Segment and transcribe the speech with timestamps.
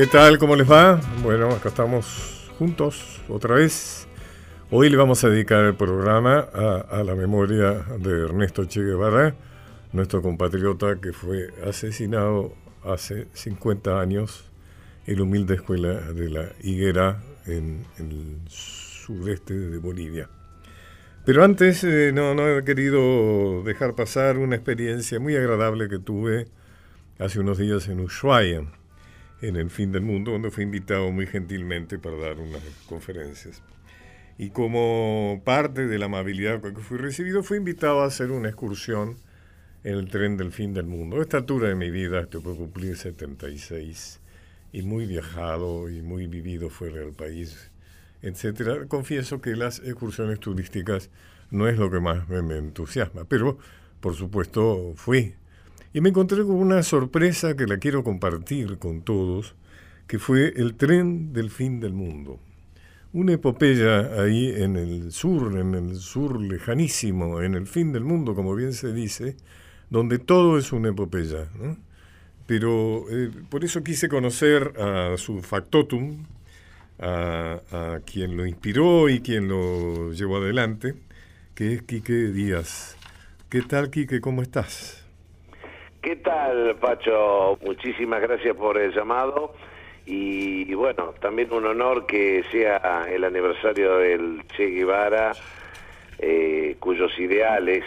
[0.00, 0.38] ¿Qué tal?
[0.38, 0.98] ¿Cómo les va?
[1.22, 4.08] Bueno, acá estamos juntos otra vez.
[4.70, 9.34] Hoy le vamos a dedicar el programa a, la memoria de Ernesto Che Guevara,
[9.92, 14.50] nuestro compatriota que fue asesinado hace 50 años
[15.06, 20.30] en la humilde escuela de la Higuera en, el sudeste de Bolivia.
[21.26, 26.46] Pero antes eh, no, no he querido dejar pasar una experiencia muy agradable que tuve
[27.18, 28.64] hace unos días en Ushuaia
[29.42, 33.62] en el fin del mundo, donde fui invitado muy gentilmente para dar unas conferencias.
[34.38, 38.48] Y como parte de la amabilidad con que fui recibido, fui invitado a hacer una
[38.48, 39.16] excursión
[39.84, 41.18] en el tren del fin del mundo.
[41.18, 44.20] A esta altura de mi vida, estoy por cumplir 76,
[44.72, 47.70] y muy viajado y muy vivido fuera del país,
[48.22, 51.10] etcétera, confieso que las excursiones turísticas
[51.50, 53.58] no es lo que más me, entusiasma, pero
[54.00, 55.34] por supuesto fui
[55.92, 59.54] y me encontré con una sorpresa que la quiero compartir con todos,
[60.06, 62.38] que fue el tren del fin del mundo.
[63.12, 68.36] Una epopeya ahí en el sur, en el sur lejanísimo, en el fin del mundo,
[68.36, 69.36] como bien se dice,
[69.90, 71.48] donde todo es una epopeya.
[72.46, 76.24] Pero eh, por eso quise conocer a su factotum,
[77.00, 80.94] a, a, quien lo inspiró y quien lo llevó adelante,
[81.54, 82.96] que es Quique Díaz.
[83.48, 84.20] ¿Qué tal, Quique?
[84.20, 84.99] ¿Cómo estás?
[86.02, 87.58] ¿Qué tal, Pacho?
[87.60, 89.52] Muchísimas gracias por el llamado.
[90.06, 95.32] Y bueno, también un honor que sea el aniversario del Che Guevara,
[96.18, 97.84] eh, cuyos ideales,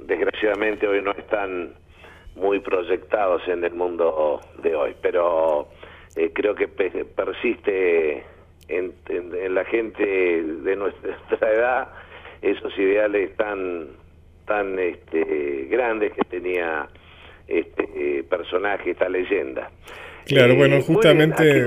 [0.00, 1.74] desgraciadamente, hoy no están
[2.36, 4.94] muy proyectados en el mundo de hoy.
[5.02, 5.66] Pero
[6.14, 8.24] eh, creo que persiste
[8.68, 8.94] en,
[9.52, 11.88] la gente de nuestra edad
[12.40, 13.88] esos ideales tan,
[14.46, 16.88] tan este, grandes que tenía
[17.48, 19.70] este personaje, esta leyenda.
[20.28, 21.64] Claro, bueno, eh, justamente,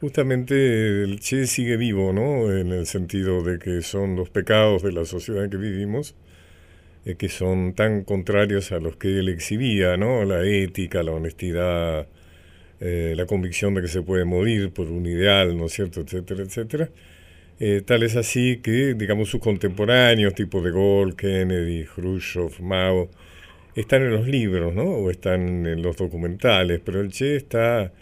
[0.00, 2.56] justamente el Che sigue vivo, ¿no?
[2.56, 6.14] En el sentido de que son los pecados de la sociedad en que vivimos,
[7.04, 10.24] eh, que son tan contrarios a los que él exhibía, ¿no?
[10.24, 12.06] La ética, la honestidad,
[12.80, 16.44] eh, la convicción de que se puede morir por un ideal, ¿no es cierto?, etcétera,
[16.44, 16.90] etcétera.
[17.86, 23.08] tal es así que, digamos, sus contemporáneos, tipo de Gaulle, Kennedy, Khrushchev, Mao,
[23.74, 24.84] están en los libros, ¿no?
[24.84, 27.92] O están en los documentales, pero el Che está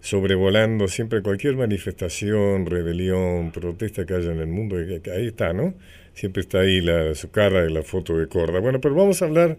[0.00, 5.74] sobrevolando siempre cualquier manifestación, rebelión, protesta que haya en el mundo, ahí está, ¿no?
[6.12, 8.58] Siempre está ahí la, su cara y la foto de Corda.
[8.58, 9.58] Bueno, pero vamos a hablar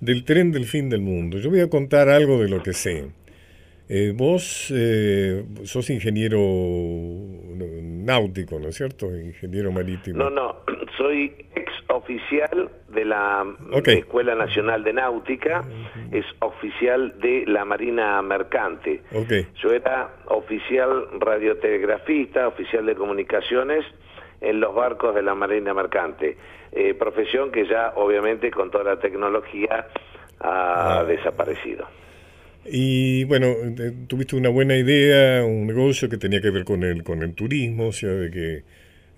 [0.00, 1.38] del tren del fin del mundo.
[1.38, 3.06] Yo voy a contar algo de lo que sé.
[3.88, 6.38] Eh, vos eh, sos ingeniero
[7.56, 9.16] náutico, ¿no es cierto?
[9.16, 10.18] Ingeniero marítimo.
[10.18, 10.56] No, no,
[10.98, 13.46] soy ex oficial de la
[13.86, 15.64] Escuela Nacional de Náutica,
[16.12, 19.00] es oficial de la Marina Mercante.
[19.62, 23.84] Yo era oficial radiotelegrafista, oficial de comunicaciones
[24.40, 26.36] en los barcos de la Marina Mercante,
[26.72, 29.86] eh, profesión que ya obviamente con toda la tecnología
[30.40, 31.04] ha ah.
[31.04, 31.86] desaparecido.
[32.70, 33.46] Y bueno,
[34.08, 37.88] tuviste una buena idea, un negocio que tenía que ver con el, con el turismo,
[37.88, 38.62] o sea, de que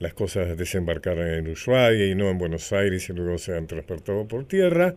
[0.00, 4.26] las cosas desembarcaran en Ushuaia y no en Buenos Aires y luego se han transportado
[4.26, 4.96] por tierra.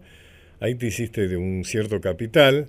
[0.59, 2.67] Ahí te hiciste de un cierto capital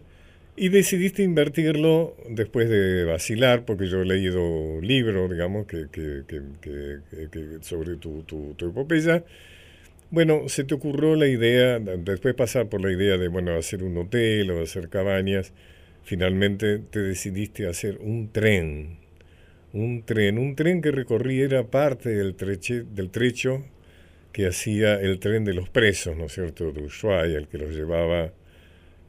[0.57, 7.59] y decidiste invertirlo después de vacilar, porque yo he leído libros, digamos, que, que, que,
[7.63, 9.25] sobre tu, tu, tu epopeya.
[10.11, 13.97] Bueno, se te ocurrió la idea, después pasar por la idea de, bueno, hacer un
[13.97, 15.53] hotel o hacer cabañas,
[16.05, 18.99] finalmente te decidiste hacer un tren,
[19.75, 23.65] un tren, un tren que recorriera parte del, treche, del trecho
[24.33, 27.75] que hacía el tren de los presos, ¿no es cierto?, de Ushuaia, el que los
[27.75, 28.33] llevaba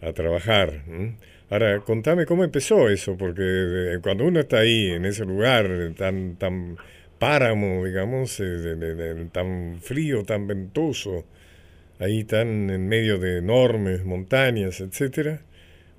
[0.02, 0.84] a trabajar.
[1.50, 6.36] Ahora, contame cómo empezó eso, porque eh, cuando uno está ahí, en ese lugar tan,
[6.36, 6.78] tan
[7.20, 11.26] páramo, digamos, eh, tan frío, tan ventoso,
[12.00, 15.42] ahí tan en medio de enormes montañas, etcétera,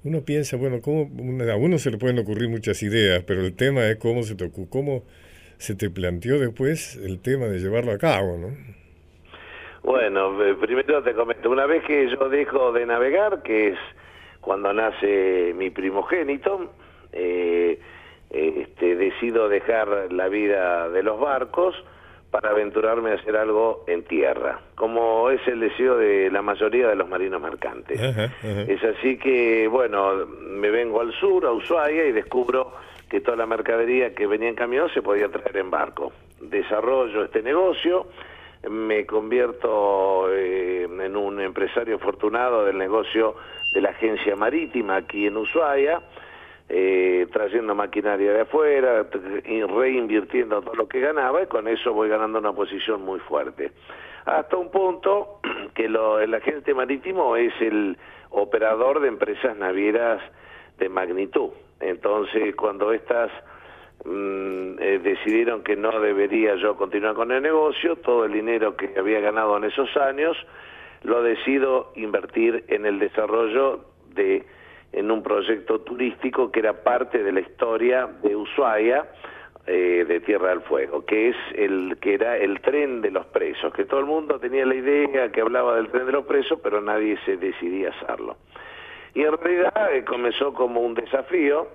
[0.06, 1.10] uno piensa, bueno, ¿cómo,
[1.50, 4.48] a uno se le pueden ocurrir muchas ideas, pero el tema es cómo se te,
[4.70, 5.02] cómo
[5.58, 8.48] se te planteó después el tema de llevarlo a cabo, ¿no?
[9.82, 13.78] Bueno, eh, primero te comento, una vez que yo dejo de navegar, que es
[14.40, 16.72] cuando nace mi primogénito,
[17.12, 17.80] eh,
[18.30, 21.74] este, decido dejar la vida de los barcos
[22.30, 26.96] para aventurarme a hacer algo en tierra, como es el deseo de la mayoría de
[26.96, 28.00] los marinos mercantes.
[28.42, 32.72] Es así que, bueno, me vengo al sur, a Ushuaia, y descubro
[33.08, 36.12] que toda la mercadería que venía en camión se podía traer en barco.
[36.40, 38.06] Desarrollo este negocio,
[38.68, 43.36] me convierto eh, en un empresario afortunado del negocio
[43.72, 46.00] de la agencia marítima aquí en Ushuaia,
[46.68, 49.06] eh, trayendo maquinaria de afuera,
[49.44, 53.70] y reinvirtiendo todo lo que ganaba y con eso voy ganando una posición muy fuerte.
[54.24, 55.40] Hasta un punto
[55.74, 57.96] que lo, el agente marítimo es el
[58.30, 60.20] operador de empresas navieras
[60.78, 61.50] de magnitud.
[61.80, 63.30] Entonces, cuando estas
[64.04, 68.92] mm, eh, decidieron que no debería yo continuar con el negocio, todo el dinero que
[68.98, 70.36] había ganado en esos años
[71.02, 73.84] lo decido invertir en el desarrollo
[74.14, 74.44] de
[74.96, 79.04] en un proyecto turístico que era parte de la historia de Ushuaia
[79.66, 83.74] eh, de Tierra del Fuego, que es el que era el tren de los presos,
[83.74, 86.80] que todo el mundo tenía la idea que hablaba del tren de los presos, pero
[86.80, 88.38] nadie se decidía hacerlo.
[89.12, 91.68] Y en realidad eh, comenzó como un desafío,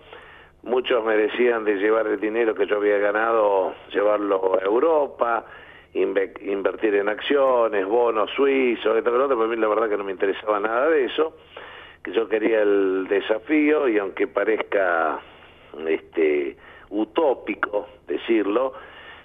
[0.63, 5.45] muchos me decían de llevar el dinero que yo había ganado, llevarlo a Europa,
[5.93, 9.03] invertir en acciones, bonos suizos, etc.
[9.03, 11.35] pero a la verdad que no me interesaba nada de eso,
[12.03, 15.19] que yo quería el desafío y aunque parezca
[15.87, 16.57] este
[16.89, 18.73] utópico decirlo,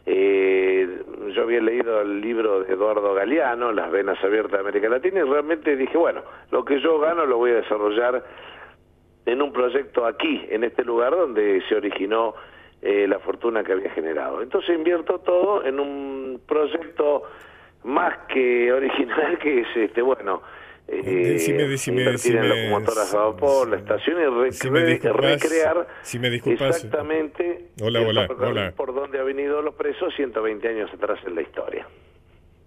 [0.04, 1.02] eh,
[1.34, 5.22] yo había leído el libro de Eduardo Galeano, Las venas abiertas de América Latina, y
[5.24, 8.24] realmente dije, bueno, lo que yo gano lo voy a desarrollar
[9.26, 12.34] en un proyecto aquí, en este lugar donde se originó
[12.82, 14.42] eh, la fortuna que había generado.
[14.42, 17.24] Entonces invierto todo en un proyecto
[17.82, 20.42] más que original que es, este bueno,
[20.88, 26.28] eh, decime, decime, invertir en locomotoras a vapor, la estación y si recrear si me
[26.28, 28.72] exactamente hola, hola, hola.
[28.76, 31.88] por donde han venido los presos 120 años atrás en la historia.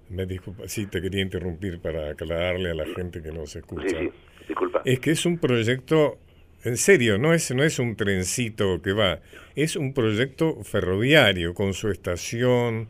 [0.09, 3.87] Me disculpa, sí, te quería interrumpir para aclararle a la gente que no se escucha.
[3.87, 4.11] Sí,
[4.47, 4.81] disculpa.
[4.83, 6.17] Es que es un proyecto,
[6.65, 9.19] en serio, no es, no es un trencito que va,
[9.55, 12.89] es un proyecto ferroviario con su estación,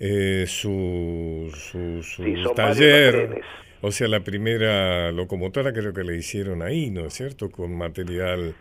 [0.00, 3.40] eh, su, su, su taller
[3.80, 7.50] o sea, la primera locomotora creo que le hicieron ahí, ¿no es cierto?
[7.50, 8.54] Con material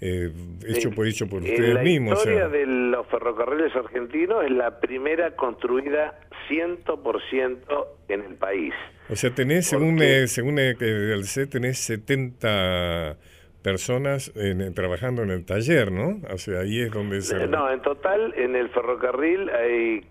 [0.00, 0.30] eh,
[0.66, 2.14] hecho por hecho por ustedes mismos.
[2.14, 6.20] La historia de los ferrocarriles argentinos es la primera construida
[6.50, 8.74] 100% en el país.
[9.08, 13.16] O sea, tenés, según, eh, según eh, el C, tenés 70
[13.62, 14.32] personas
[14.74, 16.20] trabajando en el taller, ¿no?
[16.30, 17.48] O sea, ahí es donde se...
[17.48, 20.06] No, en total en el ferrocarril hay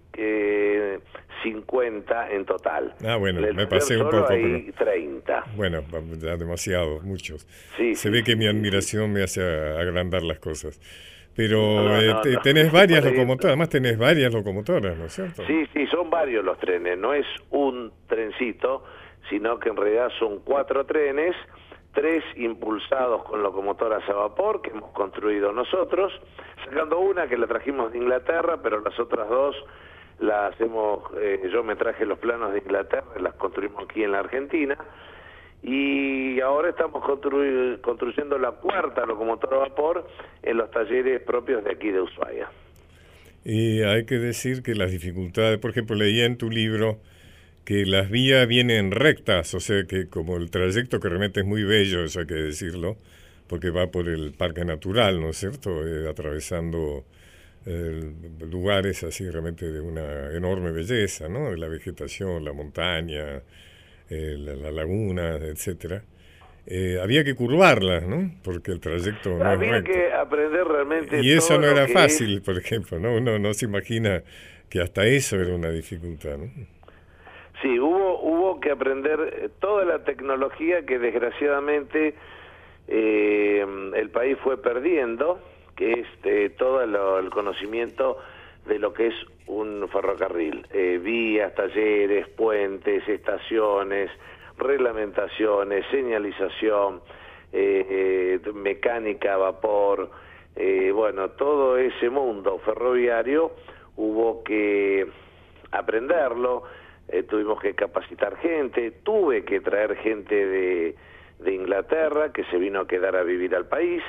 [1.45, 2.95] 50 en total.
[3.05, 4.29] Ah, bueno, me pasé un poco.
[4.29, 5.43] Hay 30.
[5.55, 5.83] Bueno,
[6.17, 7.47] ya demasiado, muchos.
[7.93, 10.79] Se ve que mi admiración me hace agrandar las cosas.
[11.35, 15.45] Pero eh, tenés varias locomotoras, además tenés varias locomotoras, ¿no es cierto?
[15.45, 18.85] Sí, sí, son varios los trenes, no es un trencito,
[19.29, 21.35] sino que en realidad son cuatro trenes,
[21.93, 26.13] tres impulsados con locomotoras a vapor que hemos construido nosotros,
[26.63, 29.57] sacando una que la trajimos de Inglaterra, pero las otras dos
[30.19, 34.19] las hacemos, eh, yo me traje los planos de Inglaterra, las construimos aquí en la
[34.19, 34.77] Argentina,
[35.63, 37.03] y ahora estamos
[37.81, 40.07] construyendo la cuarta locomotora a vapor
[40.43, 42.49] en los talleres propios de aquí de Ushuaia.
[43.43, 46.99] Y hay que decir que las dificultades, por ejemplo, leía en tu libro
[47.63, 51.63] que las vías vienen rectas, o sea que como el trayecto que remete es muy
[51.63, 52.95] bello, eso hay que decirlo,
[53.47, 55.85] porque va por el parque natural, ¿no es cierto?
[55.87, 57.03] Eh, atravesando
[57.65, 61.49] lugares así realmente de una enorme belleza, ¿no?
[61.49, 63.41] De la vegetación, la montaña,
[64.09, 66.03] eh, la, laguna, etcétera.
[66.67, 68.31] Eh, había que curvarla, ¿no?
[68.43, 71.21] Porque el trayecto no había que aprender realmente.
[71.21, 73.15] Y eso no era fácil, por ejemplo, ¿no?
[73.15, 74.23] Uno no se imagina
[74.69, 76.49] que hasta eso era una dificultad, ¿no?
[77.61, 82.13] Sí, hubo hubo que aprender eh, toda la tecnología que desgraciadamente
[82.87, 85.39] el país fue perdiendo
[85.75, 86.81] que es eh, todo
[87.19, 88.17] el conocimiento
[88.65, 89.15] de lo que es
[89.47, 94.09] un ferrocarril, eh, vías, talleres, puentes, estaciones,
[94.57, 97.01] reglamentaciones, señalización,
[97.53, 100.09] eh, mecánica a vapor,
[100.93, 103.51] bueno, todo ese mundo ferroviario
[103.97, 105.05] hubo que
[105.71, 106.63] aprenderlo,
[107.27, 110.95] tuvimos que capacitar gente, tuve que traer gente
[111.39, 114.01] de Inglaterra que se vino a quedar a vivir al país,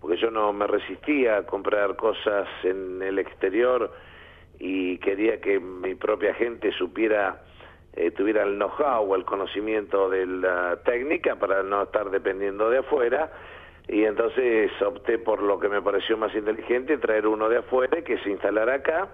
[0.00, 3.90] porque yo no me resistía a comprar cosas en el exterior
[4.58, 7.42] y quería que mi propia gente supiera,
[7.94, 13.30] eh, tuviera el know-how el conocimiento de la técnica para no estar dependiendo de afuera.
[13.88, 18.18] Y entonces opté por lo que me pareció más inteligente, traer uno de afuera que
[18.18, 19.08] se instalara acá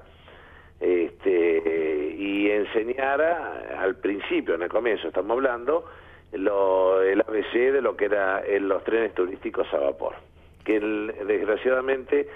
[0.81, 5.85] este, y enseñara al principio, en el comienzo estamos hablando,
[6.33, 10.17] lo, el ABC de lo que eran los trenes turísticos a vapor
[10.65, 12.29] que desgraciadamente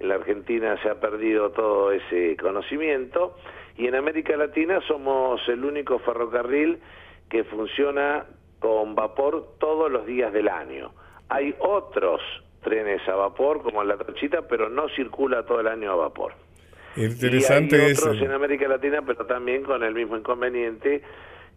[0.00, 3.36] en la Argentina se ha perdido todo ese conocimiento
[3.76, 6.78] y en América Latina somos el único ferrocarril
[7.28, 8.26] que funciona
[8.58, 10.92] con vapor todos los días del año.
[11.28, 12.20] Hay otros
[12.62, 16.32] trenes a vapor como la trochita, pero no circula todo el año a vapor.
[16.96, 21.02] Interesante y hay otros en América Latina, pero también con el mismo inconveniente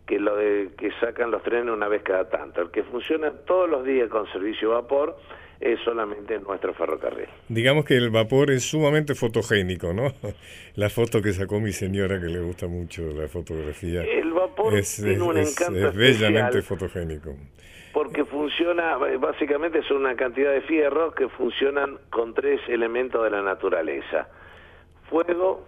[0.05, 2.61] que lo de que sacan los trenes una vez cada tanto.
[2.61, 5.17] El que funciona todos los días con servicio vapor
[5.61, 7.27] es solamente nuestro ferrocarril.
[7.47, 10.11] Digamos que el vapor es sumamente fotogénico, ¿no?
[10.75, 14.03] La foto que sacó mi señora, que le gusta mucho la fotografía.
[14.03, 17.35] El vapor es, tiene un encanto es bellamente fotogénico.
[17.93, 23.41] Porque funciona, básicamente son una cantidad de fierros que funcionan con tres elementos de la
[23.41, 24.29] naturaleza.
[25.09, 25.65] Fuego,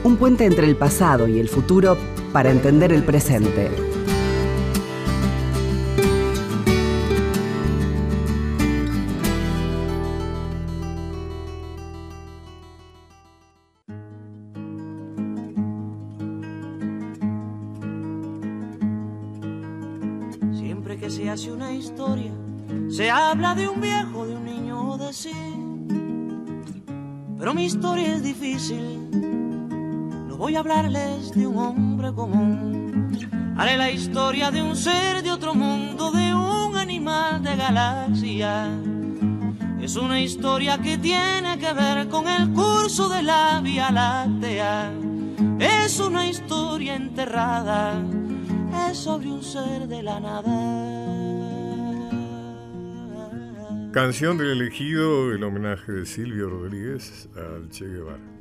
[0.02, 1.96] Un puente entre el pasado y el futuro
[2.32, 3.70] para entender el presente.
[20.52, 22.32] Siempre que se hace una historia,
[22.88, 25.32] se habla de un viejo, de un niño de sí.
[27.38, 29.29] Pero mi historia es difícil
[30.40, 33.12] voy a hablarles de un hombre común.
[33.58, 38.70] Haré la historia de un ser de otro mundo, de un animal de galaxia.
[39.82, 44.90] Es una historia que tiene que ver con el curso de la Vía Láctea.
[45.58, 48.02] Es una historia enterrada,
[48.88, 50.56] es sobre un ser de la nada.
[53.92, 58.40] Canción del elegido, el homenaje de Silvio Rodríguez al Che Guevara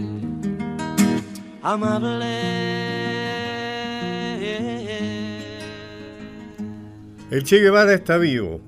[1.61, 2.51] amable.
[7.31, 8.59] El Che Guevara está vivo,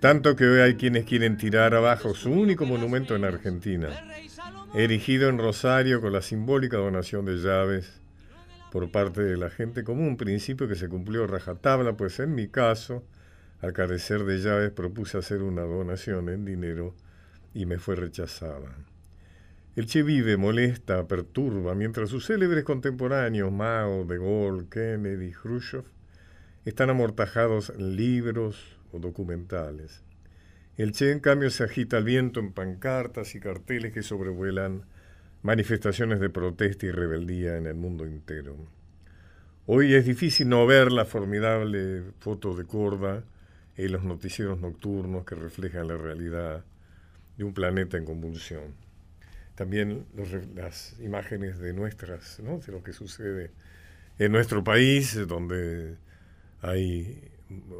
[0.00, 3.88] tanto que hoy hay quienes quieren tirar abajo su único monumento en Argentina,
[4.74, 8.02] erigido en Rosario con la simbólica donación de llaves
[8.70, 13.04] por parte de la gente común, principio que se cumplió rajatabla, pues en mi caso,
[13.62, 16.94] al carecer de llaves, propuse hacer una donación en dinero
[17.54, 18.74] y me fue rechazada.
[19.76, 25.84] El Che vive, molesta, perturba, mientras sus célebres contemporáneos, Mao, De Gaulle, Kennedy, Khrushchev,
[26.64, 30.02] están amortajados en libros o documentales.
[30.78, 34.86] El Che, en cambio, se agita al viento en pancartas y carteles que sobrevuelan
[35.42, 38.56] manifestaciones de protesta y rebeldía en el mundo entero.
[39.66, 43.24] Hoy es difícil no ver la formidable foto de Corda
[43.76, 46.64] en los noticieros nocturnos que reflejan la realidad
[47.36, 48.85] de un planeta en convulsión.
[49.56, 50.06] También
[50.54, 52.58] las imágenes de nuestras, ¿no?
[52.58, 53.50] de lo que sucede
[54.18, 55.96] en nuestro país, donde
[56.60, 57.30] hay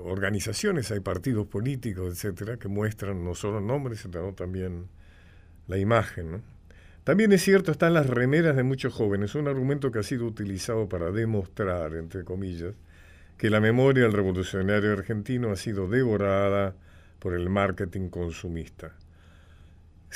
[0.04, 4.88] organizaciones, hay partidos políticos, etcétera, que muestran no solo nombres, sino también
[5.68, 6.42] la imagen.
[7.04, 10.88] También es cierto, están las remeras de muchos jóvenes, un argumento que ha sido utilizado
[10.88, 12.75] para demostrar, entre comillas,
[13.37, 16.75] que la memoria del revolucionario argentino ha sido devorada
[17.18, 18.92] por el marketing consumista.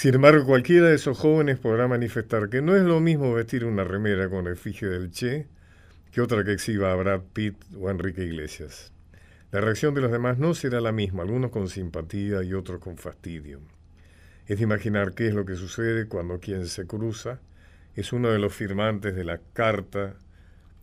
[0.00, 3.84] Sin embargo, cualquiera de esos jóvenes podrá manifestar que no es lo mismo vestir una
[3.84, 5.46] remera con el efigie del Che
[6.10, 8.94] que otra que exhiba a Brad Pitt o a Enrique Iglesias.
[9.52, 12.96] La reacción de los demás no será la misma, algunos con simpatía y otros con
[12.96, 13.60] fastidio.
[14.46, 17.38] Es de imaginar qué es lo que sucede cuando quien se cruza
[17.94, 20.14] es uno de los firmantes de la carta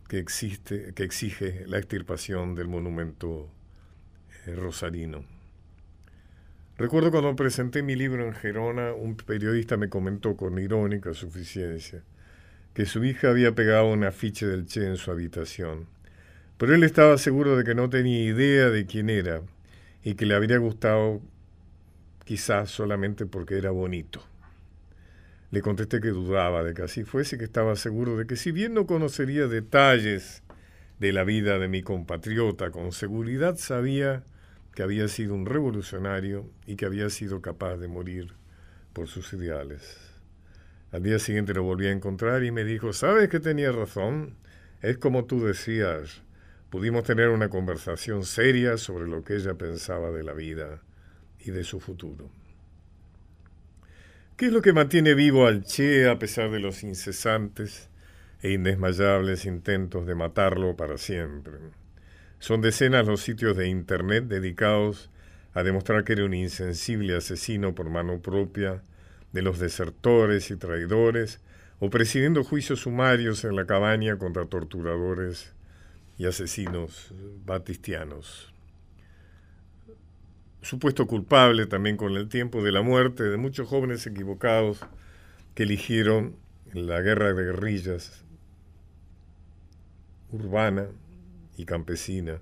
[0.06, 3.50] que, existe, que exige la extirpación del monumento
[4.46, 5.37] eh, rosarino.
[6.78, 12.04] Recuerdo cuando presenté mi libro en Gerona, un periodista me comentó con irónica suficiencia
[12.72, 15.88] que su hija había pegado un afiche del Che en su habitación,
[16.56, 19.42] pero él estaba seguro de que no tenía idea de quién era
[20.04, 21.20] y que le habría gustado
[22.24, 24.22] quizás solamente porque era bonito.
[25.50, 28.52] Le contesté que dudaba de que así fuese y que estaba seguro de que si
[28.52, 30.44] bien no conocería detalles
[31.00, 34.22] de la vida de mi compatriota, con seguridad sabía
[34.78, 38.34] que había sido un revolucionario y que había sido capaz de morir
[38.92, 39.98] por sus ideales.
[40.92, 44.36] Al día siguiente lo volví a encontrar y me dijo, ¿sabes que tenía razón?
[44.80, 46.22] Es como tú decías.
[46.70, 50.80] Pudimos tener una conversación seria sobre lo que ella pensaba de la vida
[51.40, 52.30] y de su futuro.
[54.36, 57.90] ¿Qué es lo que mantiene vivo al Che a pesar de los incesantes
[58.42, 61.58] e indesmayables intentos de matarlo para siempre?
[62.38, 65.10] Son decenas los sitios de Internet dedicados
[65.54, 68.82] a demostrar que era un insensible asesino por mano propia
[69.32, 71.40] de los desertores y traidores,
[71.80, 75.52] o presidiendo juicios sumarios en la cabaña contra torturadores
[76.16, 77.12] y asesinos
[77.44, 78.52] batistianos.
[80.62, 84.80] Supuesto culpable también con el tiempo de la muerte de muchos jóvenes equivocados
[85.54, 86.36] que eligieron
[86.72, 88.24] la guerra de guerrillas
[90.30, 90.88] urbana
[91.58, 92.40] y campesina,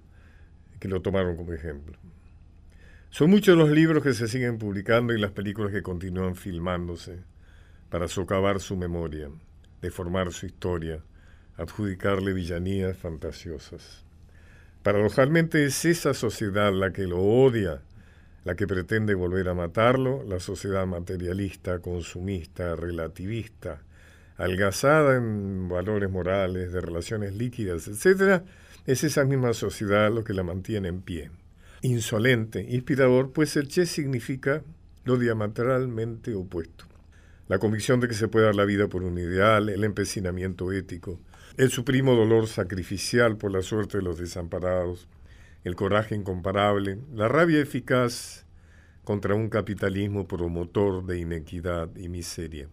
[0.78, 1.98] que lo tomaron como ejemplo.
[3.10, 7.20] Son muchos los libros que se siguen publicando y las películas que continúan filmándose
[7.88, 9.30] para socavar su memoria,
[9.80, 11.00] deformar su historia,
[11.56, 14.04] adjudicarle villanías fantasiosas.
[14.82, 17.80] Paradojalmente es esa sociedad la que lo odia,
[18.44, 23.80] la que pretende volver a matarlo, la sociedad materialista, consumista, relativista,
[24.36, 28.44] algazada en valores morales, de relaciones líquidas, etc.,
[28.86, 31.30] es esa misma sociedad lo que la mantiene en pie.
[31.82, 34.62] Insolente, inspirador, pues el Che significa
[35.04, 36.84] lo diametralmente opuesto.
[37.48, 41.20] La convicción de que se puede dar la vida por un ideal, el empecinamiento ético,
[41.56, 45.08] el supremo dolor sacrificial por la suerte de los desamparados,
[45.64, 48.46] el coraje incomparable, la rabia eficaz
[49.04, 52.68] contra un capitalismo promotor de inequidad y miseria.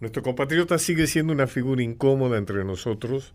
[0.00, 3.34] Nuestro compatriota sigue siendo una figura incómoda entre nosotros,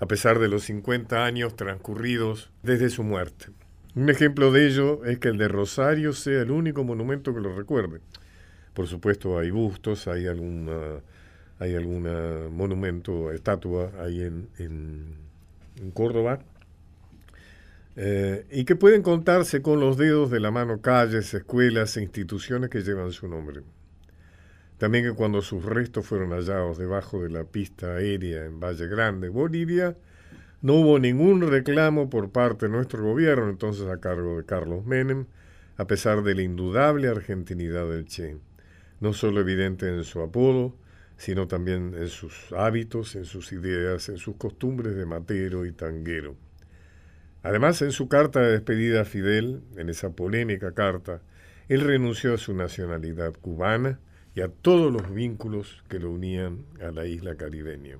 [0.00, 3.46] a pesar de los 50 años transcurridos desde su muerte.
[3.94, 7.56] Un ejemplo de ello es que el de Rosario sea el único monumento que lo
[7.56, 8.00] recuerde.
[8.74, 10.68] Por supuesto hay bustos, hay algún
[11.58, 12.06] hay algún
[12.54, 15.28] monumento, estatua ahí en, en,
[15.92, 16.40] Córdoba,
[17.96, 22.68] eh, y que pueden contarse con los dedos de la mano calles, escuelas e instituciones
[22.70, 23.62] que llevan su nombre.
[24.78, 29.28] También que cuando sus restos fueron hallados debajo de la pista aérea en Valle Grande,
[29.28, 29.96] Bolivia,
[30.62, 35.26] no hubo ningún reclamo por parte de nuestro gobierno, entonces a cargo de Carlos Menem,
[35.76, 38.36] a pesar de la indudable argentinidad del Che,
[39.00, 40.76] no solo evidente en su apodo,
[41.16, 46.36] sino también en sus hábitos, en sus ideas, en sus costumbres de matero y tanguero.
[47.42, 51.20] Además, en su carta de despedida a Fidel, en esa polémica carta,
[51.68, 53.98] él renunció a su nacionalidad cubana
[54.40, 57.96] a todos los vínculos que lo unían a la isla caribeña.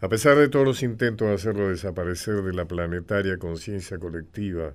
[0.00, 4.74] A pesar de todos los intentos de hacerlo desaparecer de la planetaria conciencia colectiva,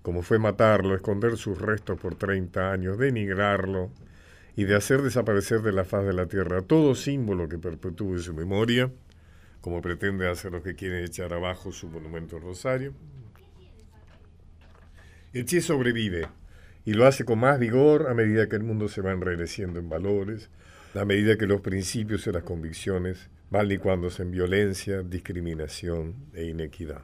[0.00, 3.90] como fue matarlo, esconder sus restos por 30 años, denigrarlo
[4.56, 8.32] y de hacer desaparecer de la faz de la Tierra todo símbolo que perpetúe su
[8.34, 8.90] memoria,
[9.60, 12.92] como pretende hacer los que quieren echar abajo su monumento Rosario.
[15.32, 16.28] El Che sobrevive
[16.84, 19.88] y lo hace con más vigor a medida que el mundo se va enrareciendo en
[19.88, 20.50] valores,
[20.94, 27.02] a medida que los principios y las convicciones van licuándose en violencia, discriminación e inequidad.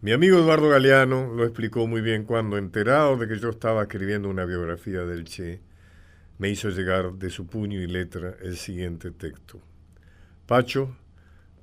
[0.00, 4.28] Mi amigo Eduardo Galeano lo explicó muy bien cuando, enterado de que yo estaba escribiendo
[4.28, 5.60] una biografía del Che,
[6.38, 9.60] me hizo llegar de su puño y letra el siguiente texto.
[10.46, 10.94] Pacho,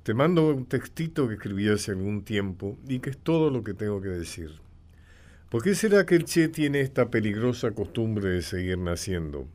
[0.02, 3.74] te mando un textito que escribí hace algún tiempo y que es todo lo que
[3.74, 4.50] tengo que decir.
[5.52, 9.46] ¿Por qué será que el Che tiene esta peligrosa costumbre de seguir naciendo?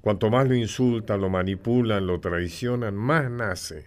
[0.00, 3.84] Cuanto más lo insultan, lo manipulan, lo traicionan, más nace.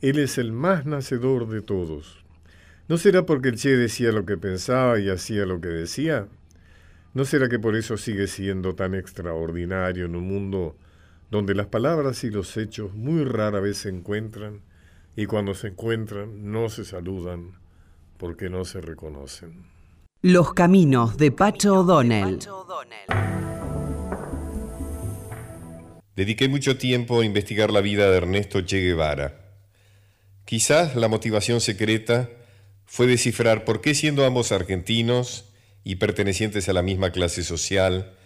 [0.00, 2.24] Él es el más nacedor de todos.
[2.86, 6.28] ¿No será porque el Che decía lo que pensaba y hacía lo que decía?
[7.12, 10.76] ¿No será que por eso sigue siendo tan extraordinario en un mundo
[11.28, 14.60] donde las palabras y los hechos muy rara vez se encuentran
[15.16, 17.54] y cuando se encuentran no se saludan
[18.16, 19.76] porque no se reconocen.
[20.22, 22.40] Los caminos de Pacho O'Donnell.
[26.16, 29.54] Dediqué mucho tiempo a investigar la vida de Ernesto Che Guevara.
[30.44, 32.28] Quizás la motivación secreta
[32.84, 35.52] fue descifrar por qué siendo ambos argentinos
[35.84, 38.16] y pertenecientes a la misma clase social,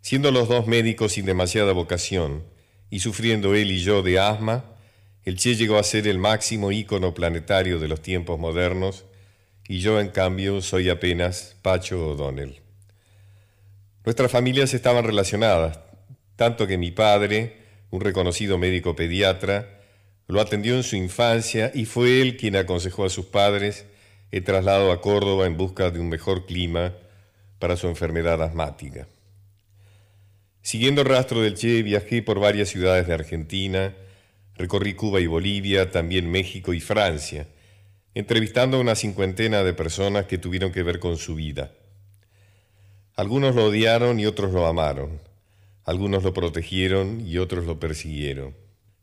[0.00, 2.44] siendo los dos médicos sin demasiada vocación
[2.88, 4.64] y sufriendo él y yo de asma,
[5.22, 9.04] el Che llegó a ser el máximo ícono planetario de los tiempos modernos
[9.68, 12.60] y yo en cambio soy apenas Pacho O'Donnell.
[14.04, 15.80] Nuestras familias estaban relacionadas,
[16.36, 17.56] tanto que mi padre,
[17.90, 19.80] un reconocido médico pediatra,
[20.28, 23.86] lo atendió en su infancia y fue él quien aconsejó a sus padres
[24.30, 26.94] el traslado a Córdoba en busca de un mejor clima
[27.58, 29.08] para su enfermedad asmática.
[30.62, 33.94] Siguiendo el rastro del Che, viajé por varias ciudades de Argentina,
[34.56, 37.46] Recorrí Cuba y Bolivia, también México y Francia,
[38.16, 41.72] entrevistando a una cincuentena de personas que tuvieron que ver con su vida.
[43.14, 45.20] Algunos lo odiaron y otros lo amaron.
[45.84, 48.54] Algunos lo protegieron y otros lo persiguieron.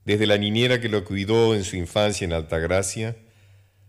[0.04, 3.15] Desde la niñera que lo cuidó en su infancia en Altagracia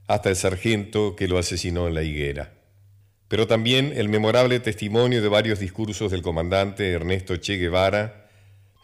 [0.08, 2.52] hasta el sargento que lo asesinó en la higuera.
[3.26, 8.28] Pero también el memorable testimonio de varios discursos del comandante Ernesto Che Guevara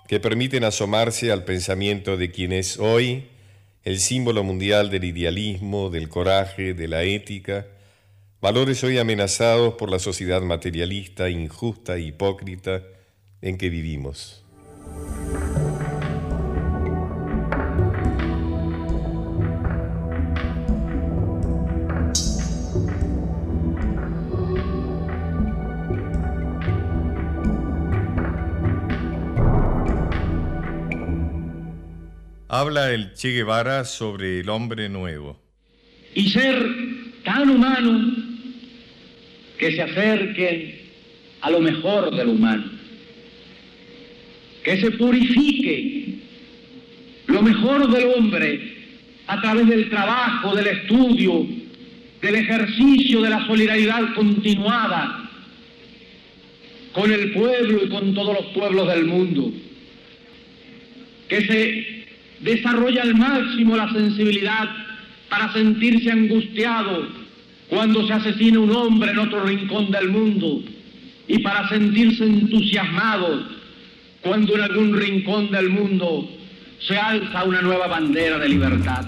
[0.09, 3.29] que permiten asomarse al pensamiento de quien es hoy
[3.84, 7.66] el símbolo mundial del idealismo, del coraje, de la ética,
[8.40, 12.82] valores hoy amenazados por la sociedad materialista, injusta e hipócrita
[13.40, 14.44] en que vivimos.
[32.60, 35.40] Habla el Che Guevara sobre el hombre nuevo.
[36.14, 36.62] Y ser
[37.24, 38.14] tan humano
[39.56, 40.78] que se acerquen
[41.40, 42.64] a lo mejor del humano.
[44.62, 46.18] Que se purifique
[47.28, 48.74] lo mejor del hombre
[49.26, 51.46] a través del trabajo, del estudio,
[52.20, 55.30] del ejercicio de la solidaridad continuada
[56.92, 59.50] con el pueblo y con todos los pueblos del mundo.
[61.26, 61.99] Que se
[62.40, 64.68] desarrolla al máximo la sensibilidad
[65.29, 67.09] para sentirse angustiado
[67.68, 70.62] cuando se asesina un hombre en otro rincón del mundo
[71.29, 73.46] y para sentirse entusiasmado
[74.22, 76.29] cuando en algún rincón del mundo
[76.81, 79.07] se alza una nueva bandera de libertad.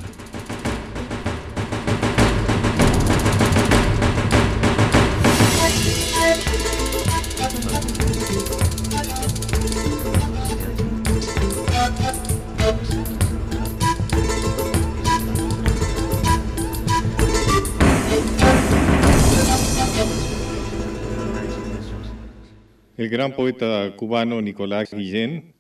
[23.03, 25.57] El gran poeta cubano Nicolás Guillén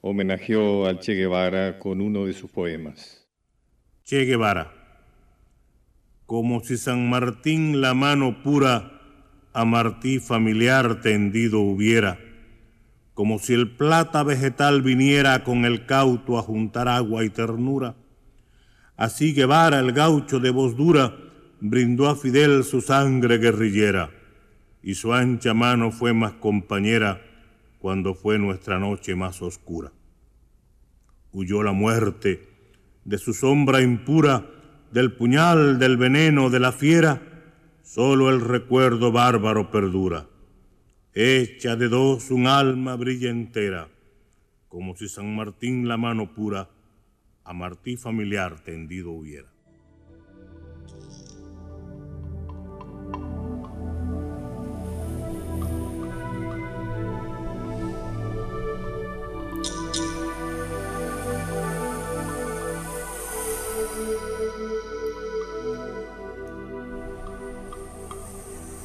[0.00, 3.28] homenajeó al Che Guevara con uno de sus poemas.
[4.02, 4.72] Che Guevara,
[6.24, 8.98] como si San Martín la mano pura
[9.52, 12.18] a Martí familiar tendido hubiera,
[13.12, 17.94] como si el plata vegetal viniera con el cauto a juntar agua y ternura.
[18.96, 21.14] Así Guevara, el gaucho de voz dura,
[21.60, 24.15] brindó a Fidel su sangre guerrillera
[24.86, 27.20] y su ancha mano fue más compañera
[27.80, 29.90] cuando fue nuestra noche más oscura.
[31.32, 32.48] Huyó la muerte
[33.04, 34.46] de su sombra impura,
[34.92, 37.20] del puñal, del veneno, de la fiera,
[37.82, 40.28] solo el recuerdo bárbaro perdura.
[41.12, 43.88] Hecha de dos un alma brilla entera,
[44.68, 46.70] como si San Martín la mano pura
[47.42, 49.55] a Martí familiar tendido hubiera.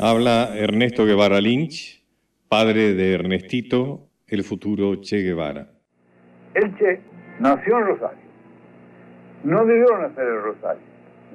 [0.03, 2.03] Habla Ernesto Guevara Lynch,
[2.49, 5.67] padre de Ernestito, el futuro Che Guevara.
[6.55, 7.01] El Che
[7.39, 8.23] nació en Rosario.
[9.43, 10.81] No debió nacer en Rosario.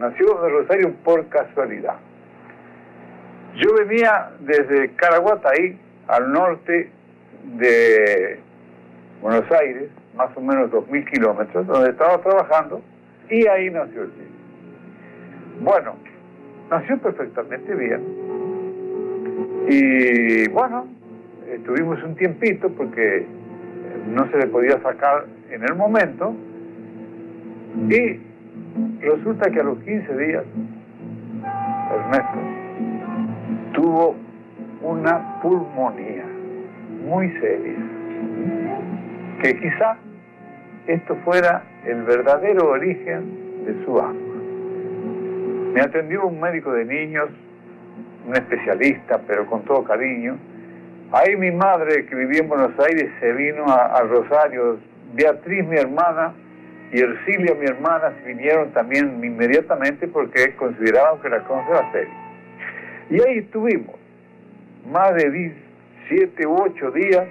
[0.00, 1.94] Nació en Rosario por casualidad.
[3.54, 6.90] Yo venía desde Caraguatay al norte
[7.60, 8.40] de
[9.22, 12.82] Buenos Aires, más o menos 2.000 kilómetros, donde estaba trabajando,
[13.30, 14.26] y ahí nació el Che.
[15.60, 15.94] Bueno,
[16.68, 18.45] nació perfectamente bien.
[19.68, 20.86] Y bueno,
[21.52, 23.26] estuvimos un tiempito porque
[24.14, 26.34] no se le podía sacar en el momento.
[27.88, 28.20] Y
[29.00, 30.44] resulta que a los 15 días,
[31.92, 32.38] Ernesto
[33.74, 34.16] tuvo
[34.82, 36.24] una pulmonía
[37.06, 37.76] muy seria,
[39.42, 39.96] que quizá
[40.86, 44.14] esto fuera el verdadero origen de su asma.
[45.74, 47.28] Me atendió un médico de niños,
[48.26, 50.36] un especialista, pero con todo cariño.
[51.12, 54.78] Ahí mi madre, que vivía en Buenos Aires, se vino a, Rosario.
[55.14, 56.34] Beatriz, mi hermana,
[56.92, 62.14] y Ercilia, mi hermana, vinieron también inmediatamente porque consideraban que la cosa era seria.
[63.08, 63.94] Y ahí estuvimos,
[64.90, 65.54] más de
[66.08, 67.24] 7 u 8 días,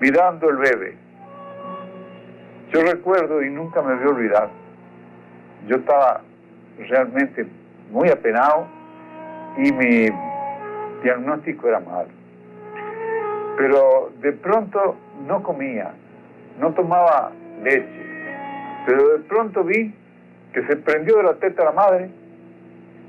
[0.00, 0.96] mirando el bebé.
[2.72, 4.48] Yo recuerdo, y nunca me voy a olvidar,
[5.68, 6.20] yo estaba
[6.88, 7.46] realmente
[7.90, 8.75] muy apenado
[9.56, 10.08] y mi
[11.02, 12.08] diagnóstico era malo.
[13.56, 15.92] Pero de pronto no comía,
[16.60, 18.06] no tomaba leche,
[18.86, 19.94] pero de pronto vi
[20.52, 22.10] que se prendió de la teta la madre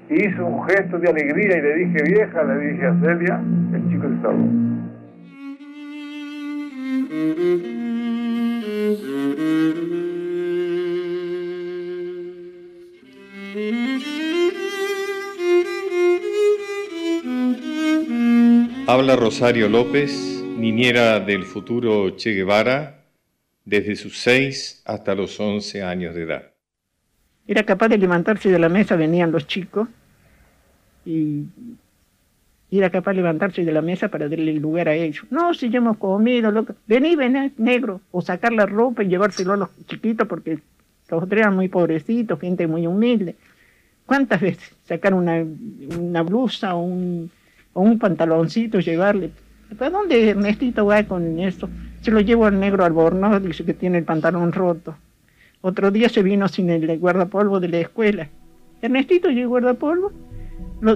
[0.10, 3.42] y hizo un gesto de alegría y le dije, vieja, le dije a Celia,
[3.74, 4.48] el chico se salvó.
[18.90, 23.04] Habla Rosario López, niñera del futuro Che Guevara,
[23.66, 26.54] desde sus 6 hasta los 11 años de edad.
[27.46, 29.90] Era capaz de levantarse de la mesa, venían los chicos,
[31.04, 31.48] y
[32.72, 35.26] era capaz de levantarse de la mesa para darle lugar a ellos.
[35.32, 36.74] No, si ya hemos comido, loco.
[36.88, 40.60] vení, vení, negro, o sacar la ropa y llevárselo a los chiquitos porque
[41.10, 43.36] los otros eran muy pobrecitos, gente muy humilde.
[44.06, 45.46] ¿Cuántas veces sacar una,
[46.00, 47.30] una blusa o un,
[47.74, 49.32] o un pantaloncito, llevarle.
[49.78, 51.70] ¿Para dónde Ernestito va con esto?
[52.02, 54.96] Se lo llevo al negro albornoz, dice que tiene el pantalón roto.
[55.62, 58.30] Otro día se vino sin el guardapolvo de la escuela.
[58.82, 60.12] Ernestito el guardapolvo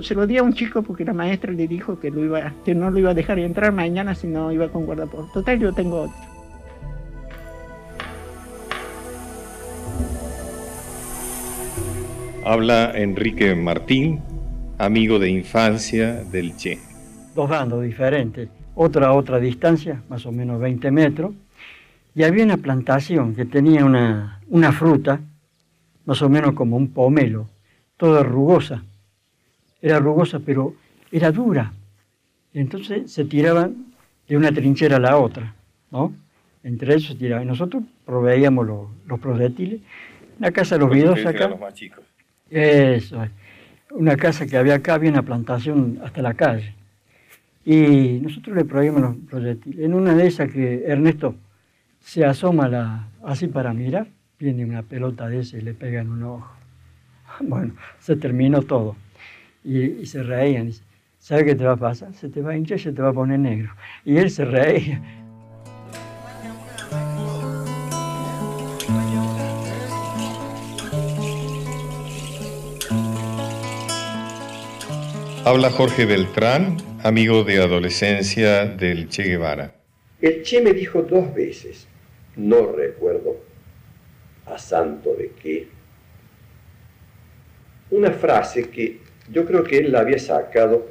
[0.01, 2.75] se lo di a un chico porque la maestra le dijo que, lo iba, que
[2.75, 5.29] no lo iba a dejar entrar mañana si no iba con guardapolvo.
[5.33, 6.15] Total, yo tengo otro.
[12.43, 14.19] Habla Enrique Martín,
[14.81, 16.79] amigo de infancia del Che.
[17.35, 21.33] Dos bandos diferentes, otra a otra distancia, más o menos 20 metros,
[22.15, 25.19] y había una plantación que tenía una, una fruta,
[26.05, 27.47] más o menos como un pomelo,
[27.95, 28.83] toda rugosa.
[29.81, 30.73] Era rugosa, pero
[31.11, 31.71] era dura.
[32.53, 33.93] Y entonces se tiraban
[34.27, 35.53] de una trinchera a la otra,
[35.91, 36.13] ¿no?
[36.63, 37.47] Entre ellos se tiraban.
[37.47, 39.79] Nosotros proveíamos los, los proyectiles.
[40.39, 41.47] La casa de los videos acá.
[41.47, 42.03] Los más chicos.
[42.49, 43.31] Eso es
[43.93, 46.73] una casa que había acá, había una plantación hasta la calle.
[47.65, 49.79] Y nosotros le prohibimos los proyectiles.
[49.85, 51.35] En una de esas que Ernesto
[51.99, 54.07] se asoma la, así para mirar,
[54.39, 56.51] viene una pelota de ese y le pega en un ojo.
[57.41, 58.95] Bueno, se terminó todo.
[59.63, 60.67] Y, se reían.
[60.67, 60.83] Dice,
[61.19, 62.13] ¿sabe qué te va a pasar?
[62.13, 63.71] Se te va a hinchar y se te va a poner negro.
[64.03, 65.01] Y él se reía.
[75.51, 79.75] Habla Jorge Beltrán, amigo de adolescencia del Che Guevara.
[80.21, 81.89] El Che me dijo dos veces,
[82.37, 83.35] no recuerdo
[84.45, 85.67] a santo de qué,
[87.89, 90.87] una frase que yo creo que él la había sacado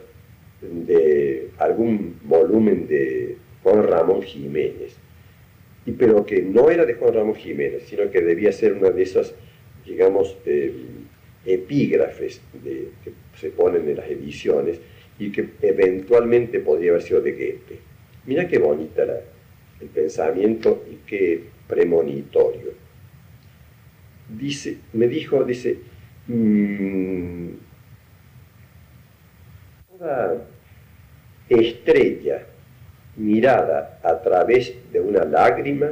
[0.60, 4.94] de algún volumen de Juan Ramón Jiménez,
[5.86, 9.04] y, pero que no era de Juan Ramón Jiménez, sino que debía ser una de
[9.04, 9.34] esas,
[9.86, 10.36] digamos,
[11.46, 14.78] epígrafes de, que se ponen en las ediciones
[15.18, 17.78] y que eventualmente podría haber sido de Goethe.
[18.26, 19.02] Mira qué bonita
[19.80, 22.72] el pensamiento y qué premonitorio.
[24.28, 25.78] Dice, me dijo, dice,
[26.26, 27.48] mmm,
[29.88, 30.46] toda
[31.48, 32.46] estrella
[33.16, 35.90] mirada a través de una lágrima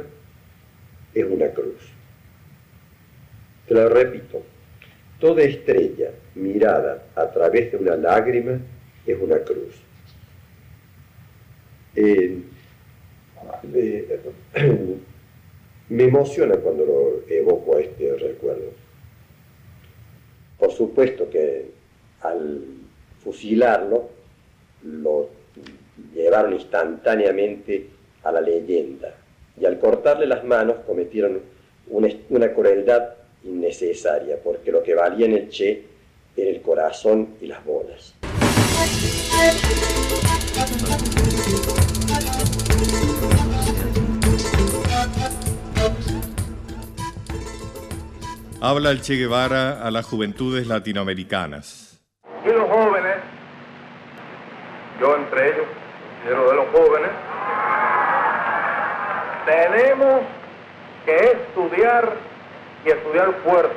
[1.13, 1.91] es una cruz.
[3.67, 4.43] Te lo repito,
[5.19, 8.59] Toda estrella mirada a través de una lágrima
[9.05, 9.75] es una cruz.
[15.89, 18.71] me emociona cuando lo evoco a este recuerdo.
[20.57, 21.71] Por supuesto que
[22.21, 22.61] al
[23.23, 24.09] fusilarlo,
[24.83, 25.29] lo
[26.13, 27.87] llevaron instantáneamente
[28.23, 29.15] a la leyenda
[29.59, 31.41] y al cortarle las manos cometieron
[31.87, 33.09] una, una crueldad
[33.43, 35.83] innecesaria, porque lo que valía en el Che
[36.35, 38.15] era el corazón y las bolas.
[48.61, 52.01] Habla el Che Guevara a las juventudes latinoamericanas.
[52.45, 53.15] Y los jóvenes,
[54.99, 55.65] yo entre ellos,
[56.23, 57.09] quiero de los jóvenes,
[59.45, 60.21] tenemos
[61.05, 62.28] que estudiar
[62.85, 63.75] y estudiar fuerte.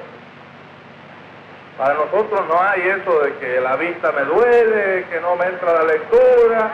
[1.79, 5.73] Para nosotros no hay eso de que la vista me duele, que no me entra
[5.73, 6.71] la lectura,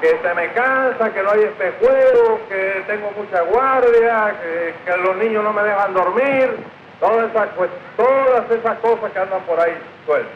[0.00, 5.16] que se me cansa, que no hay espejuelos, que tengo mucha guardia, que, que los
[5.16, 6.56] niños no me dejan dormir.
[7.00, 7.48] Todas esas,
[7.96, 10.32] todas esas cosas que andan por ahí sueltas.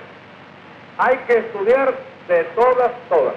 [0.99, 1.93] Hay que estudiar
[2.27, 3.35] de todas, todas.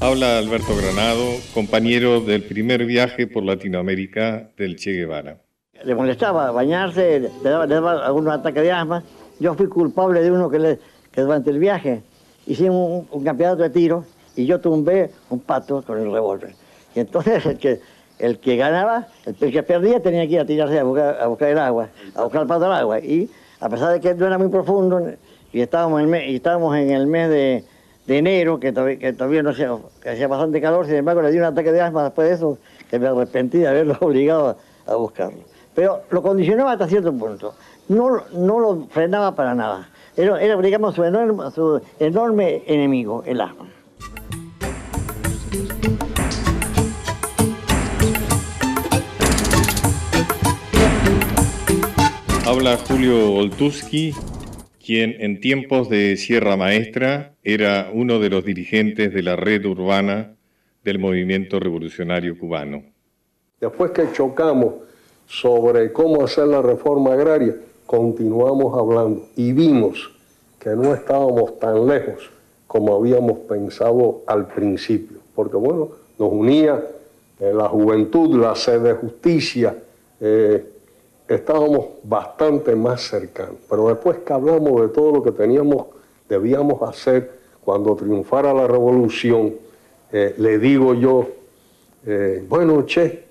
[0.00, 5.38] Habla Alberto Granado, compañero del primer viaje por Latinoamérica del Che Guevara.
[5.84, 9.02] Le molestaba bañarse, le daba, le daba algunos ataques de asma
[9.38, 10.78] yo fui culpable de uno que,
[11.14, 12.02] durante el viaje
[12.46, 14.04] hicimos un, campeonato de tiro
[14.34, 16.54] y yo tumbé un pato con el revólver.
[16.94, 17.44] Y entonces
[18.18, 21.48] el que, ganaba, el, que perdía tenía que ir a tirarse a buscar, a buscar
[21.48, 23.00] el agua, a buscar el pato al agua.
[23.00, 23.30] Y
[23.60, 25.18] a pesar de que no era muy profundo y en,
[25.54, 27.64] y estábamos en el mes de,
[28.06, 31.72] de enero, que todavía, no hacía, hacía bastante calor, sin embargo le di un ataque
[31.72, 35.40] de asma después de eso, que me arrepentí de haberlo obligado a, a buscarlo.
[35.74, 37.54] Pero lo condicionaba hasta cierto punto
[37.88, 39.88] no, no lo frenaba para nada.
[40.16, 43.66] Era, era digamos, su enorme, su enorme enemigo, el asma.
[52.46, 54.14] Habla Julio Oltuski,
[54.86, 60.36] quien en tiempos de Sierra Maestra era uno de los dirigentes de la red urbana
[60.84, 62.84] del movimiento revolucionario cubano.
[63.60, 64.74] Después que chocamos
[65.26, 70.08] sobre cómo hacer la reforma agraria, continuamos hablando y vimos
[70.60, 72.30] que no estábamos tan lejos
[72.68, 76.80] como habíamos pensado al principio, porque bueno, nos unía
[77.40, 79.76] eh, la juventud, la sed de justicia,
[80.20, 80.64] eh,
[81.34, 85.86] estábamos bastante más cercanos, pero después que hablamos de todo lo que teníamos,
[86.28, 89.54] debíamos hacer cuando triunfara la revolución,
[90.12, 91.28] eh, le digo yo,
[92.48, 93.24] bueno, che,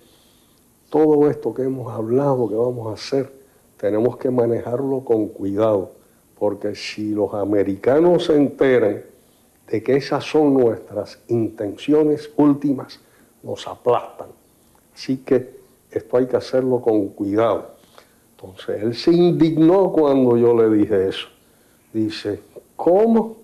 [0.90, 3.32] todo esto que hemos hablado, que vamos a hacer,
[3.78, 5.92] tenemos que manejarlo con cuidado,
[6.38, 9.04] porque si los americanos se enteran
[9.68, 13.00] de que esas son nuestras intenciones últimas,
[13.44, 14.28] nos aplastan.
[14.94, 15.56] Así que
[15.92, 17.75] esto hay que hacerlo con cuidado.
[18.46, 21.28] Entonces él se indignó cuando yo le dije eso.
[21.92, 22.42] Dice,
[22.76, 23.38] ¿cómo?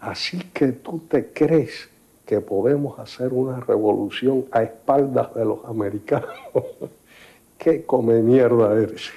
[0.00, 1.88] Así que tú te crees
[2.24, 6.30] que podemos hacer una revolución a espaldas de los americanos.
[7.58, 9.10] ¿Qué come mierda eres?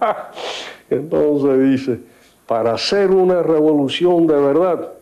[0.90, 2.00] Entonces dice,
[2.46, 4.92] para hacer una revolución de verdad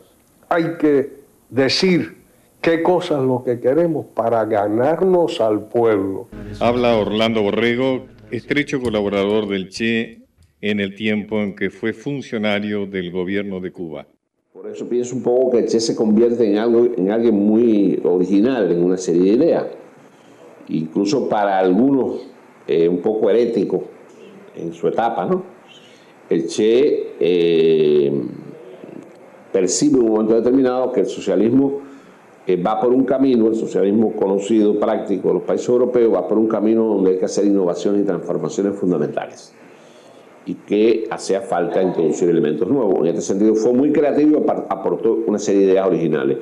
[0.48, 2.22] hay que decir
[2.60, 6.28] qué cosas lo que queremos para ganarnos al pueblo.
[6.60, 8.06] Habla Orlando Borrego,
[8.37, 10.23] estrecho colaborador del Che
[10.61, 14.07] en el tiempo en que fue funcionario del gobierno de Cuba.
[14.53, 18.01] Por eso pienso un poco que el Che se convierte en, algo, en alguien muy
[18.03, 19.66] original, en una serie de ideas,
[20.68, 22.27] incluso para algunos
[22.66, 23.85] eh, un poco herético
[24.57, 25.45] en su etapa, ¿no?
[26.28, 28.12] El Che eh,
[29.53, 31.84] percibe en un momento determinado que el socialismo
[32.47, 36.38] eh, va por un camino, el socialismo conocido, práctico de los países europeos, va por
[36.38, 39.55] un camino donde hay que hacer innovaciones y transformaciones fundamentales
[40.47, 43.01] y que hacía falta introducir elementos nuevos.
[43.01, 46.38] En este sentido fue muy creativo y aportó una serie de ideas originales.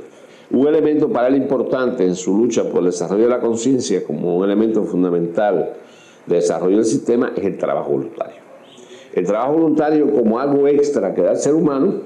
[0.50, 4.36] Un elemento para él importante en su lucha por el desarrollo de la conciencia como
[4.36, 5.74] un elemento fundamental
[6.26, 8.42] de desarrollo del sistema es el trabajo voluntario.
[9.14, 12.02] El trabajo voluntario como algo extra que da el ser humano,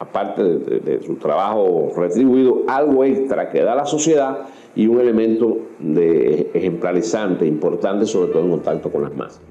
[0.00, 6.50] aparte de, su trabajo retribuido, algo extra que da la sociedad y un elemento de
[6.54, 9.42] ejemplarizante, importante, sobre todo en contacto con las masas.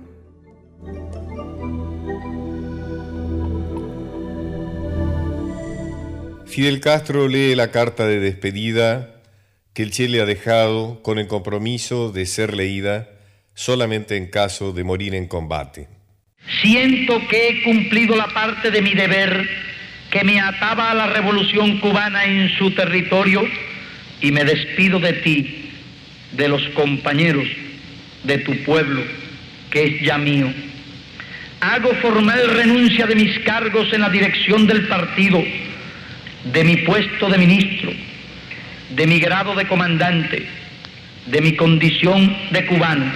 [6.46, 9.22] Fidel Castro lee la carta de despedida
[9.74, 13.08] que el Che le ha dejado con el compromiso de ser leída
[13.54, 15.88] solamente en caso de morir en combate.
[16.64, 19.48] Siento que he cumplido la parte de mi deber
[20.10, 23.48] que me ataba a la revolución cubana en su territorio
[24.22, 25.72] y me despido de ti,
[26.32, 27.48] de los compañeros,
[28.24, 29.04] de tu pueblo,
[29.70, 30.52] que es ya mío.
[31.62, 35.44] Hago formal renuncia de mis cargos en la dirección del partido,
[36.46, 37.92] de mi puesto de ministro,
[38.90, 40.48] de mi grado de comandante,
[41.28, 43.12] de mi condición de cubano.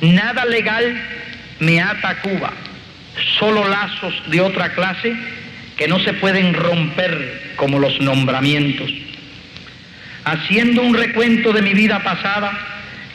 [0.00, 1.00] Nada legal
[1.58, 2.52] me ata a Cuba,
[3.38, 5.14] solo lazos de otra clase
[5.80, 8.92] que no se pueden romper como los nombramientos.
[10.24, 12.52] Haciendo un recuento de mi vida pasada,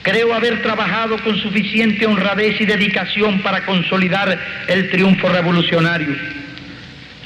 [0.01, 6.16] creo haber trabajado con suficiente honradez y dedicación para consolidar el triunfo revolucionario.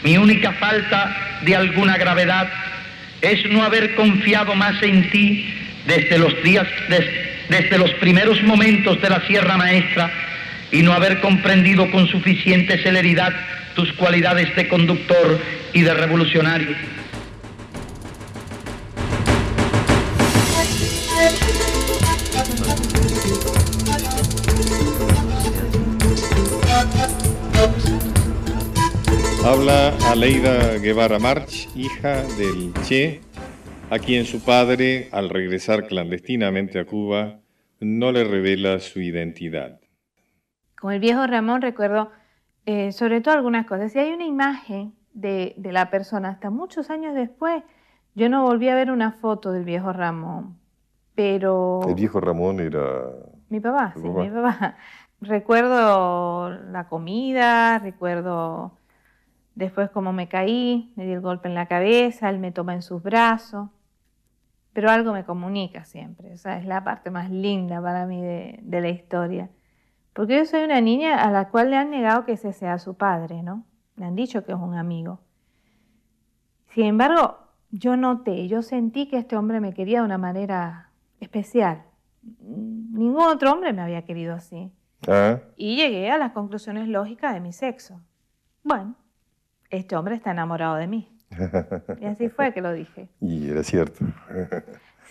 [0.03, 2.49] Mi única falta de alguna gravedad
[3.21, 5.53] es no haber confiado más en ti
[5.87, 6.67] desde los días,
[7.47, 10.11] desde los primeros momentos de la Sierra Maestra
[10.69, 13.33] y no haber comprendido con suficiente celeridad
[13.75, 15.39] tus cualidades de conductor
[15.73, 16.75] y de revolucionario.
[29.45, 33.21] Habla Aleida Guevara March, hija del Che,
[33.89, 37.39] a quien su padre, al regresar clandestinamente a Cuba,
[37.79, 39.79] no le revela su identidad.
[40.75, 42.11] Con el viejo Ramón recuerdo
[42.65, 43.91] eh, sobre todo algunas cosas.
[43.91, 47.63] Si hay una imagen de, la persona hasta muchos años después,
[48.15, 50.57] yo no volví a ver una foto del viejo Ramón,
[51.15, 51.81] pero...
[51.87, 52.83] El viejo Ramón era...
[53.49, 54.75] Mi papá, sí, mi papá.
[55.21, 58.79] Recuerdo la comida, recuerdo
[59.59, 62.81] Después como me caí, me di el golpe en la cabeza, él me toma en
[62.81, 63.67] sus brazos,
[64.71, 68.87] pero algo me comunica siempre, esa es la parte más linda para mí de, la
[68.87, 69.49] historia.
[70.19, 72.95] Porque yo soy una niña a la cual le han negado que ese sea su
[72.95, 73.63] padre, ¿no?
[73.95, 75.21] Le han dicho que es un amigo.
[76.73, 77.37] Sin embargo,
[77.71, 80.91] yo noté, yo sentí que este hombre me quería de una manera
[81.21, 81.83] especial.
[82.41, 84.73] Ningún otro hombre me había querido así.
[85.07, 85.39] Ah.
[85.55, 88.01] Y llegué a las conclusiones lógicas de mi sexo.
[88.61, 88.95] Bueno,
[89.69, 91.17] este hombre está enamorado de mí.
[92.01, 93.07] Y así fue que lo dije.
[93.21, 94.03] Y era cierto.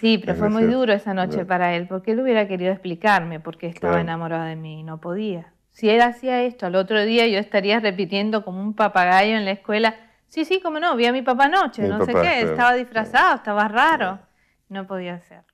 [0.01, 3.59] Sí, pero fue muy duro esa noche para él, porque él hubiera querido explicarme por
[3.59, 5.53] qué estaba enamorado de mí y no podía.
[5.73, 9.51] Si él hacía esto al otro día, yo estaría repitiendo como un papagayo en la
[9.51, 9.97] escuela,
[10.29, 13.67] sí, sí, como no, vi a mi papá anoche, no sé qué, estaba disfrazado, estaba
[13.67, 14.21] raro.
[14.69, 15.45] No podía hacerlo.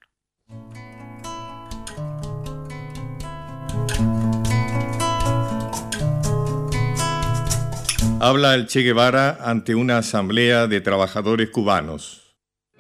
[8.21, 12.24] Habla el Che Guevara ante una asamblea de trabajadores cubanos.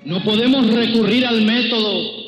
[0.04, 2.24] No podemos recurrir al método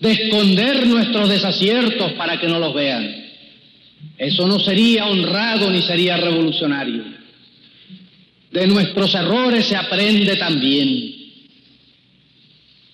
[0.00, 3.22] de esconder nuestros desaciertos para que no los vean.
[4.18, 7.04] Eso no sería honrado ni sería revolucionario.
[8.50, 11.14] De nuestros errores se aprende también.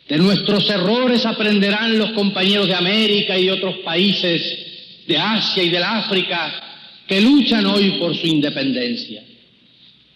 [0.09, 4.67] De nuestros errores aprenderán los compañeros de América y otros países
[5.07, 6.63] de Asia y del África
[7.07, 9.23] que luchan hoy por su independencia.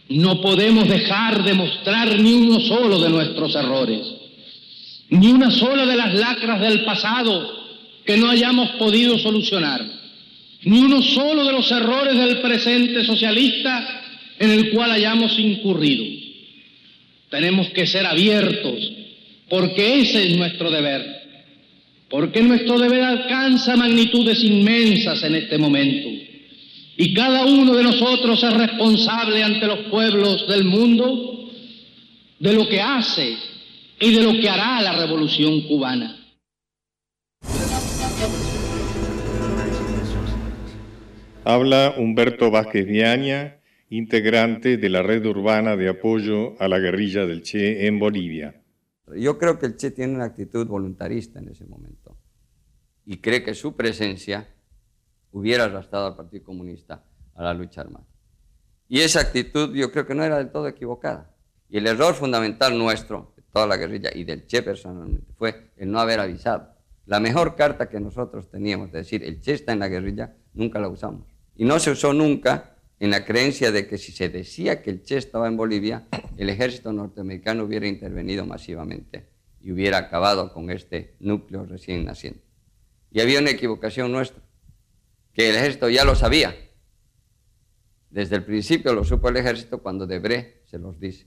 [0.09, 4.01] No podemos dejar de mostrar ni uno solo de nuestros errores,
[5.09, 7.63] ni una sola de las lacras del pasado
[8.05, 9.85] que no hayamos podido solucionar,
[10.65, 14.03] ni uno solo de los errores del presente socialista
[14.39, 16.05] en el cual hayamos incurrido.
[17.31, 18.93] Tenemos que ser abiertos,
[19.49, 21.23] porque ese es nuestro deber,
[22.09, 26.32] porque nuestro deber alcanza magnitudes inmensas en este momento
[26.97, 31.49] y cada uno de nosotros es responsable ante los pueblos del mundo
[32.39, 33.37] de lo que hace
[34.01, 36.19] y de lo que hará la revolución cubana.
[41.45, 47.43] Habla Humberto Vázquez Viaña, integrante de la red urbana de apoyo a la guerrilla del
[47.43, 48.63] Che en Bolivia.
[49.17, 52.17] Yo creo que el Che tiene una actitud voluntarista en ese momento
[53.05, 54.49] y cree que su presencia
[55.33, 57.05] hubiera arrastrado al Partido Comunista
[57.35, 58.07] a la lucha armada.
[58.89, 61.35] Y esa actitud yo creo que no era del todo equivocada.
[61.69, 65.91] Y el error fundamental nuestro, de toda la guerrilla y del Che personalmente, fue el
[65.91, 66.75] no haber avisado.
[67.07, 70.79] La mejor carta que nosotros teníamos, de decir, el Che está en la guerrilla, nunca
[70.79, 71.27] la usamos.
[71.57, 75.03] Y no se usó nunca en la creencia de que si se decía que el
[75.03, 76.07] Che estaba en Bolivia,
[76.37, 79.31] el ejército norteamericano hubiera intervenido masivamente
[79.61, 82.45] y hubiera acabado con este núcleo recién naciente.
[83.11, 84.43] Y había una equivocación nuestra
[85.33, 86.55] que el ejército ya lo sabía.
[88.11, 91.27] Desde el principio lo supo el ejército cuando Debré se los dice.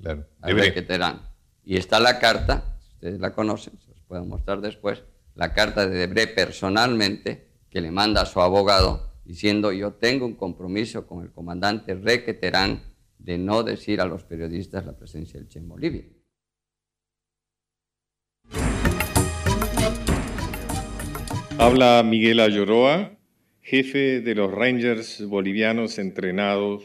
[0.00, 0.26] Claro.
[0.40, 1.30] Al
[1.64, 5.02] Y está la carta, ustedes la conocen, se los puedo mostrar después,
[5.34, 10.34] la carta de Debré personalmente, que le manda a su abogado diciendo yo tengo un
[10.34, 12.80] compromiso con el comandante Reque Terán
[13.18, 16.04] de no decir a los periodistas la presencia del Che en Bolivia.
[21.58, 23.18] Habla Miguel Ayoroa,
[23.66, 26.84] jefe de los Rangers bolivianos entrenados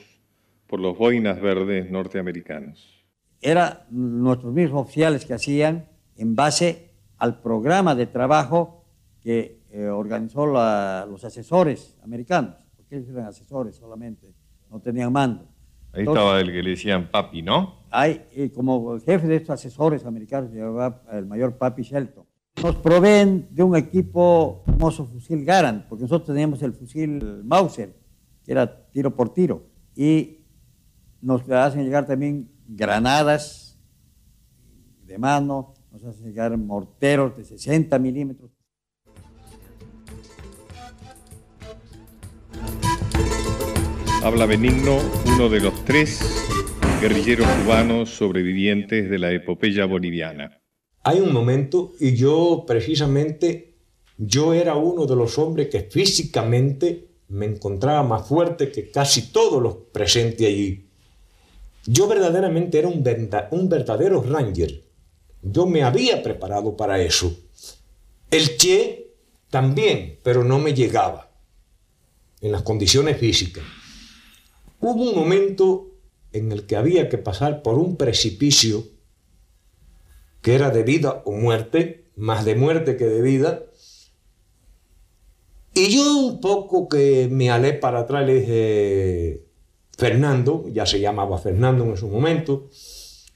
[0.65, 3.05] por los boinas verdes norteamericanos.
[3.39, 8.83] Eran nuestros mismos oficiales que hacían en base al programa de trabajo
[9.21, 14.33] que eh, organizó los asesores americanos, porque ellos eran asesores solamente,
[14.71, 15.47] no tenían mando.
[15.93, 17.85] Ahí estaba el que le decían papi, ¿no?
[17.91, 22.25] Hay, y como jefe de estos asesores americanos, llevaba el mayor papi Shelton.
[22.61, 27.95] Nos proveen de un equipo famoso fusil Garand, porque nosotros teníamos el fusil Mauser,
[28.43, 30.45] que era tiro por tiro, y
[31.21, 33.79] nos hacen llegar también granadas
[35.05, 38.51] de mano, nos hacen llegar morteros de 60 milímetros.
[44.23, 44.99] Habla Benigno,
[45.33, 46.21] uno de los tres
[47.01, 50.60] guerrilleros cubanos sobrevivientes de la epopeya boliviana.
[51.03, 53.73] Hay un momento y yo precisamente,
[54.17, 59.61] yo era uno de los hombres que físicamente me encontraba más fuerte que casi todos
[59.61, 60.85] los presentes allí.
[61.85, 64.83] Yo verdaderamente era un, verdadero ranger.
[65.41, 67.35] Yo me había preparado para eso.
[68.29, 69.13] El Che
[69.49, 71.31] también, pero no me llegaba
[72.41, 73.63] en las condiciones físicas.
[74.79, 75.89] Hubo un momento
[76.31, 78.83] en el que había que pasar por un precipicio
[80.41, 83.63] que era de vida o muerte, más de muerte que de vida.
[85.73, 89.45] Y yo un poco que me alé para atrás le dije,
[89.97, 92.69] Fernando, ya se llamaba Fernando en su momento,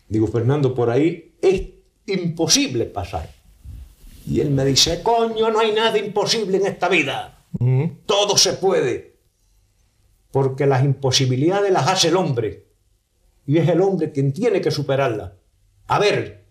[0.09, 1.61] digo, Fernando, por ahí es
[2.07, 3.29] imposible pasar.
[4.27, 7.45] Y él me dice, coño, no hay nada imposible en esta vida.
[8.05, 9.15] Todo se puede
[10.31, 12.65] porque las imposibilidades las hace el hombre.
[13.45, 15.31] Y es el hombre quien tiene que superarlas.
[15.87, 16.44] A ver.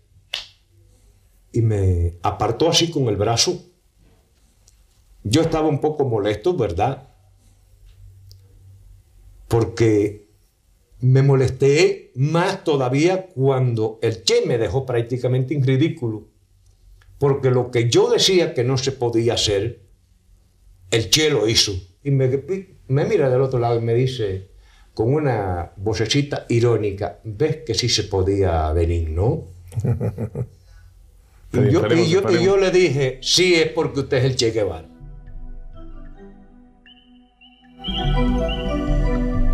[1.55, 3.63] Y me apartó así con el brazo.
[5.23, 7.07] Yo estaba un poco molesto, ¿verdad?
[9.47, 10.27] Porque
[10.99, 16.27] me molesté más todavía cuando el Che me dejó prácticamente en ridículo.
[17.19, 19.79] Porque lo que yo decía que no se podía hacer,
[20.91, 21.71] el Che lo hizo.
[22.03, 22.27] Y me,
[22.89, 24.49] me mira del otro lado y me dice,
[24.93, 29.45] con una vocecita irónica, ¿ves que sí se podía venir, no?
[31.53, 34.89] y, yo, y, yo, le dije, sí, es porque usted es el Che Guevara.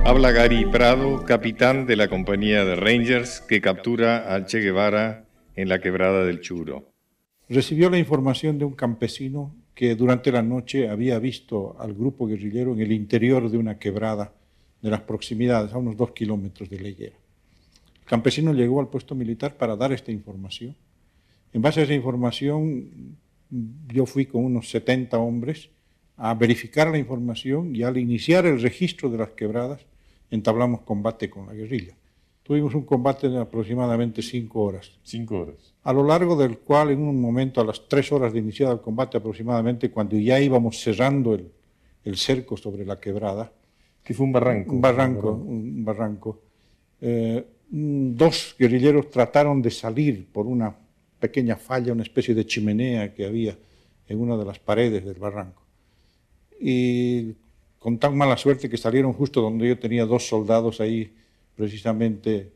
[0.05, 5.25] Habla Gary Prado, capitán de la compañía de Rangers que captura al Che Guevara
[5.55, 6.91] en la quebrada del Churo.
[7.49, 12.73] Recibió la información de un campesino que durante la noche había visto al grupo guerrillero
[12.73, 14.33] en el interior de una quebrada
[14.81, 17.15] de las proximidades, a unos dos kilómetros de la higuera.
[18.01, 20.75] El campesino llegó al puesto militar para dar esta información.
[21.53, 23.17] En base a esa información,
[23.87, 25.69] yo fui con unos 70 hombres
[26.17, 29.85] a verificar la información y al iniciar el registro de las quebradas,
[30.29, 31.95] entablamos combate con la guerrilla.
[32.43, 34.91] Tuvimos un combate de aproximadamente cinco horas.
[35.03, 35.73] Cinco horas.
[35.83, 38.81] A lo largo del cual, en un momento, a las tres horas de iniciar el
[38.81, 43.51] combate aproximadamente, cuando ya íbamos cerrando el, cerco sobre la quebrada.
[44.03, 44.73] Que fue un barranco.
[44.73, 46.41] Un barranco, un barranco.
[46.99, 50.75] Eh, dos guerrilleros trataron de salir por una
[51.21, 53.57] pequeña falla, una especie de chimenea que había
[54.09, 55.63] en una de las paredes del barranco.
[56.59, 57.33] Y
[57.79, 61.13] con tan mala suerte que salieron justo donde yo tenía dos soldados ahí
[61.55, 62.51] precisamente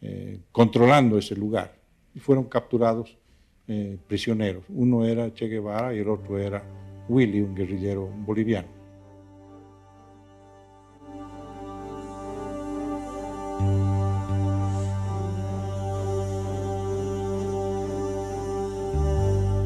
[0.00, 1.74] eh, controlando ese lugar.
[2.14, 3.16] Y fueron capturados
[3.66, 4.64] eh, prisioneros.
[4.68, 6.62] Uno era Che Guevara y el otro era
[7.08, 8.81] Willy, un guerrillero boliviano.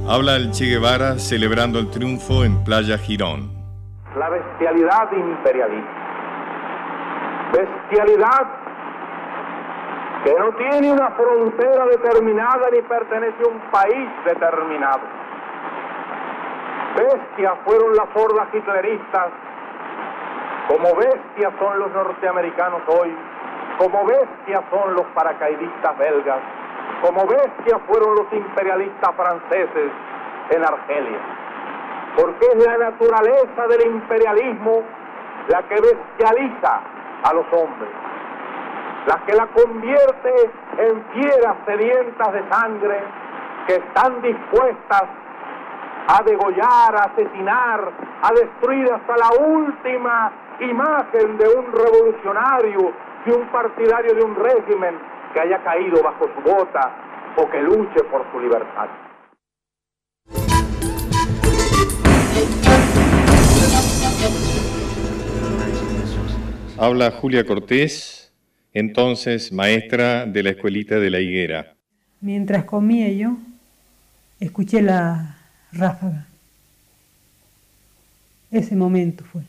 [0.08, 3.50] Habla el Che Guevara celebrando el triunfo en Playa Girón.
[4.16, 5.90] La bestialidad imperialista.
[7.52, 8.46] Bestialidad
[10.22, 15.00] que no tiene una frontera determinada ni pertenece a un país determinado.
[16.96, 19.26] Bestias fueron las hordas hitleristas,
[20.68, 23.12] como bestias son los norteamericanos hoy,
[23.76, 26.38] como bestias son los paracaidistas belgas,
[27.02, 29.90] como bestias fueron los imperialistas franceses
[30.50, 31.18] en Argelia.
[32.16, 34.82] Porque es la naturaleza del imperialismo
[35.48, 36.80] la que bestializa
[37.22, 37.90] a los hombres
[39.06, 43.00] la que la convierte en fieras sedientas de sangre
[43.68, 45.04] que están dispuestas
[46.08, 47.92] a degollar, a asesinar
[48.22, 52.92] a destruir hasta la última imagen de un revolucionario,
[53.24, 54.98] de un partidario de un régimen
[55.36, 58.88] que haya caído bajo su bota o que luche por su libertad.
[66.78, 68.32] Habla Julia Cortés,
[68.72, 71.74] entonces maestra de la escuelita de la higuera.
[72.22, 73.36] Mientras comía yo,
[74.40, 75.36] escuché la
[75.70, 76.26] ráfaga.
[78.50, 79.42] Ese momento fue.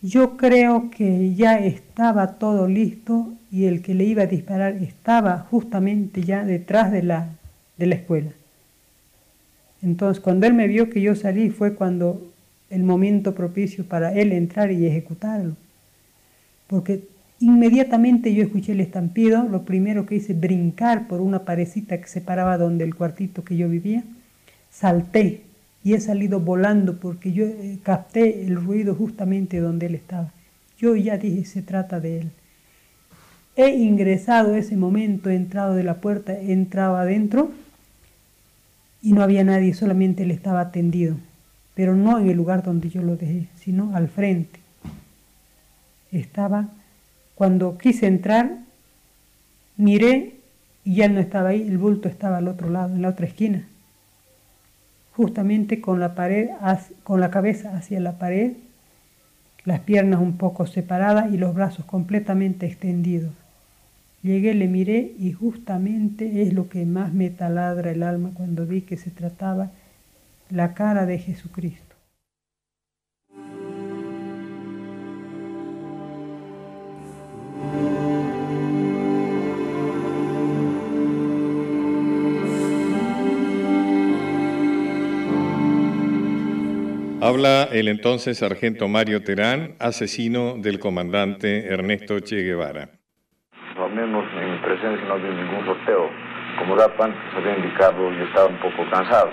[0.00, 5.46] Yo creo que ya estaba todo listo y el que le iba a disparar estaba
[5.48, 7.28] justamente ya detrás de la,
[7.78, 8.32] de la escuela.
[9.80, 12.32] Entonces, cuando él me vio que yo salí, fue cuando
[12.68, 15.54] el momento propicio para él entrar y ejecutarlo.
[16.66, 17.04] Porque
[17.38, 22.20] inmediatamente yo escuché el estampido, lo primero que hice, brincar por una parecita que se
[22.20, 24.02] paraba donde el cuartito que yo vivía,
[24.68, 25.42] salté
[25.84, 30.32] y he salido volando porque yo eh, capté el ruido justamente donde él estaba.
[30.76, 32.30] Yo ya dije, se trata de él.
[33.56, 37.52] He ingresado ese momento, he entrado de la puerta, he entrado adentro
[39.02, 41.16] y no había nadie, solamente él estaba tendido,
[41.74, 44.60] pero no en el lugar donde yo lo dejé, sino al frente.
[46.10, 46.68] Estaba,
[47.34, 48.58] cuando quise entrar,
[49.76, 50.34] miré
[50.84, 53.66] y ya no estaba ahí, el bulto estaba al otro lado, en la otra esquina
[55.16, 56.50] justamente con la pared,
[57.02, 58.52] con la cabeza hacia la pared,
[59.64, 63.32] las piernas un poco separadas y los brazos completamente extendidos.
[64.24, 68.80] Llegué, le miré y justamente es lo que más me taladra el alma cuando vi
[68.80, 69.70] que se trataba
[70.48, 71.94] la cara de Jesucristo.
[87.20, 92.93] Habla el entonces sargento Mario Terán, asesino del comandante Ernesto Che Guevara.
[93.94, 96.10] Menos en mi presencia no había ningún sorteo.
[96.58, 99.30] Como ya antes había indicado, yo estaba un poco cansado,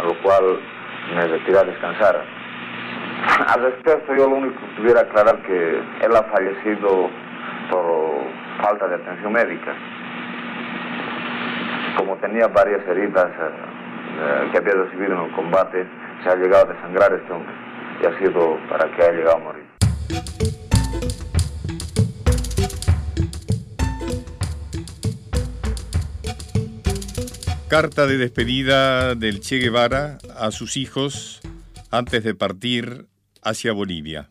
[0.00, 0.58] a lo cual
[1.14, 2.24] me retiré a descansar.
[3.54, 7.10] Al respecto, yo lo único que tuviera aclarar que él ha fallecido
[7.70, 8.24] por
[8.62, 9.74] falta de atención médica.
[11.98, 15.86] Como tenía varias heridas eh, que había recibido en el combate,
[16.22, 17.52] se ha llegado a desangrar este hombre
[18.02, 20.63] y ha sido para que haya llegado a morir.
[27.74, 31.40] Carta de despedida del Che Guevara a sus hijos
[31.90, 33.08] antes de partir
[33.42, 34.30] hacia Bolivia.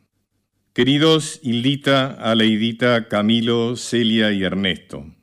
[0.72, 5.14] Queridos Hildita, Aleidita, Camilo, Celia y Ernesto,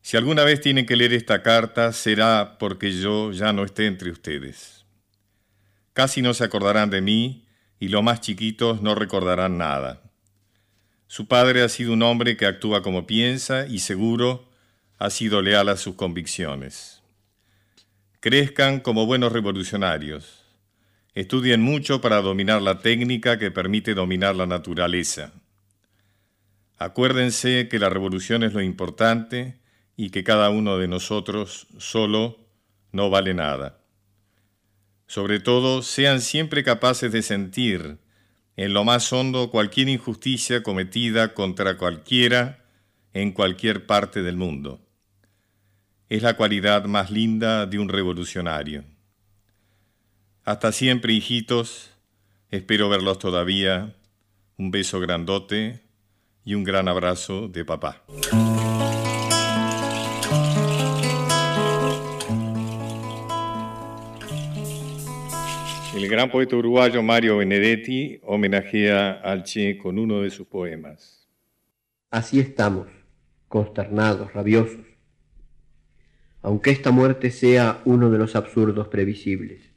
[0.00, 4.12] si alguna vez tienen que leer esta carta será porque yo ya no esté entre
[4.12, 4.86] ustedes.
[5.92, 7.48] Casi no se acordarán de mí
[7.80, 10.04] y los más chiquitos no recordarán nada.
[11.08, 14.49] Su padre ha sido un hombre que actúa como piensa y seguro
[15.00, 17.02] ha sido leal a sus convicciones.
[18.20, 20.44] Crezcan como buenos revolucionarios.
[21.14, 25.32] Estudien mucho para dominar la técnica que permite dominar la naturaleza.
[26.76, 29.58] Acuérdense que la revolución es lo importante
[29.96, 32.36] y que cada uno de nosotros solo
[32.92, 33.80] no vale nada.
[35.06, 37.96] Sobre todo, sean siempre capaces de sentir
[38.56, 42.66] en lo más hondo cualquier injusticia cometida contra cualquiera
[43.14, 44.86] en cualquier parte del mundo.
[46.10, 48.82] Es la cualidad más linda de un revolucionario.
[50.42, 51.92] Hasta siempre, hijitos,
[52.50, 53.94] espero verlos todavía.
[54.56, 55.84] Un beso grandote
[56.44, 58.02] y un gran abrazo de papá.
[65.94, 71.28] El gran poeta uruguayo Mario Benedetti homenajea al Che con uno de sus poemas.
[72.10, 72.88] Así estamos,
[73.46, 74.89] consternados, rabiosos,
[76.42, 79.70] aunque esta muerte sea uno de los absurdos previsibles.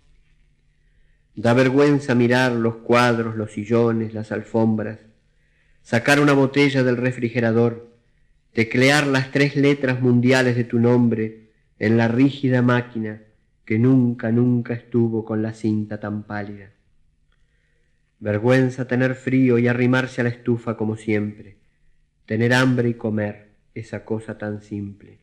[1.36, 5.00] Da vergüenza mirar los cuadros, los sillones, las alfombras,
[5.82, 7.92] sacar una botella del refrigerador,
[8.54, 11.50] teclear las tres letras mundiales de tu nombre
[11.80, 13.22] en la rígida máquina
[13.66, 16.72] que nunca, nunca estuvo con la cinta tan pálida.
[18.20, 21.58] Vergüenza tener frío y arrimarse a la estufa como siempre,
[22.26, 25.23] tener hambre y comer, esa cosa tan simple.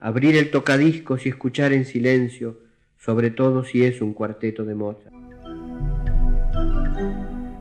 [0.00, 2.58] Abrir el tocadiscos y escuchar en silencio,
[2.98, 5.14] sobre todo si es un cuarteto de Mozart.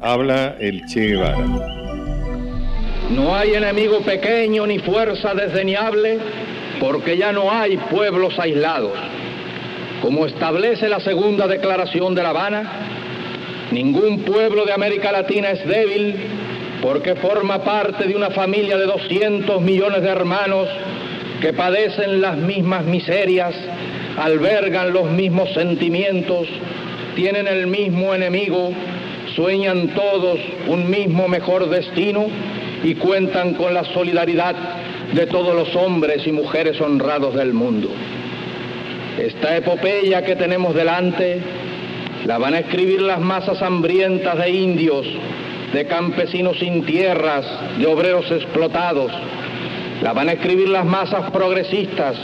[0.02, 1.46] Habla el Che Guevara.
[3.16, 6.20] No hay enemigo pequeño ni fuerza desdeñable,
[6.80, 8.94] porque ya no hay pueblos aislados
[10.02, 12.88] como establece la segunda declaración de La Habana,
[13.72, 16.16] Ningún pueblo de América Latina es débil
[16.82, 20.70] porque forma parte de una familia de 200 millones de hermanos
[21.42, 23.54] que padecen las mismas miserias,
[24.18, 26.48] albergan los mismos sentimientos,
[27.16, 28.72] tienen el mismo enemigo,
[29.36, 32.28] sueñan todos un mismo mejor destino
[32.84, 34.56] y cuentan con la solidaridad
[35.14, 37.90] de todos los hombres y mujeres honrados del mundo.
[39.18, 41.40] Esta epopeya que tenemos delante
[42.26, 45.08] la van a escribir las masas hambrientas de indios,
[45.74, 47.46] de campesinos sin tierras,
[47.80, 49.12] de obreros explotados.
[50.02, 52.16] La van a escribir las masas progresistas,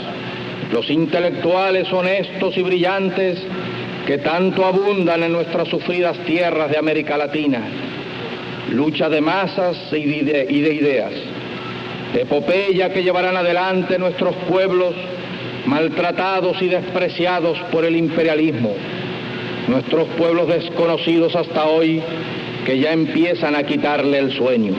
[0.72, 3.38] los intelectuales honestos y brillantes
[4.06, 7.60] que tanto abundan en nuestras sufridas tierras de América Latina.
[8.70, 11.12] Lucha de masas y de, ideas.
[12.14, 14.94] Epopeya que llevarán adelante nuestros pueblos
[15.66, 18.74] maltratados y despreciados por el imperialismo.
[19.66, 22.00] Nuestros pueblos desconocidos hasta hoy
[22.64, 24.74] que ya empiezan a quitarle el sueño.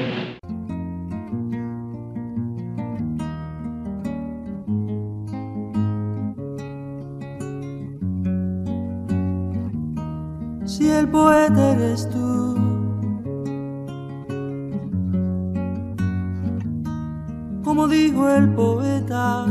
[10.99, 12.55] El poeta eres tú,
[17.63, 19.45] como dijo el poeta,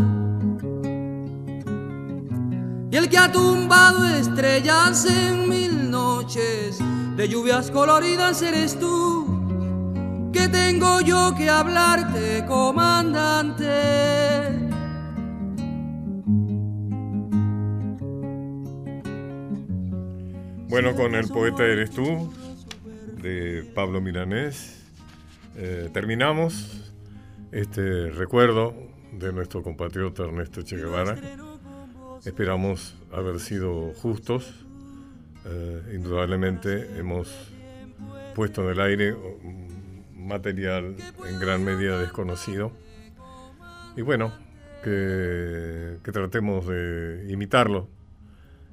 [2.91, 6.79] y el que ha tumbado estrellas en mil noches
[7.17, 14.64] de lluvias coloridas eres tú, que tengo yo que hablarte, comandante.
[20.75, 22.35] Bueno, con el poeta Eres tú,
[23.23, 24.83] de Pablo Milanés,
[25.55, 26.93] eh, terminamos
[27.53, 28.75] este recuerdo
[29.13, 31.17] de nuestro compatriota Ernesto Che Guevara.
[32.25, 34.67] Esperamos haber sido justos
[35.45, 37.33] eh, indudablemente hemos
[38.35, 39.15] puesto en el aire
[40.13, 42.73] material en gran medida desconocido.
[43.97, 44.33] Y bueno,
[44.83, 47.89] que, tratemos de imitarlo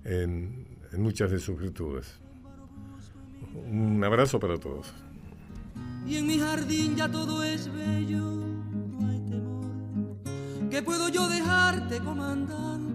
[0.04, 2.20] en, en muchas de sus virtudes.
[3.54, 4.94] Un abrazo para todos.
[6.06, 10.70] Y en mi jardín ya todo es bello, no hay temor.
[10.70, 12.92] ¿Qué puedo yo dejarte, comandante?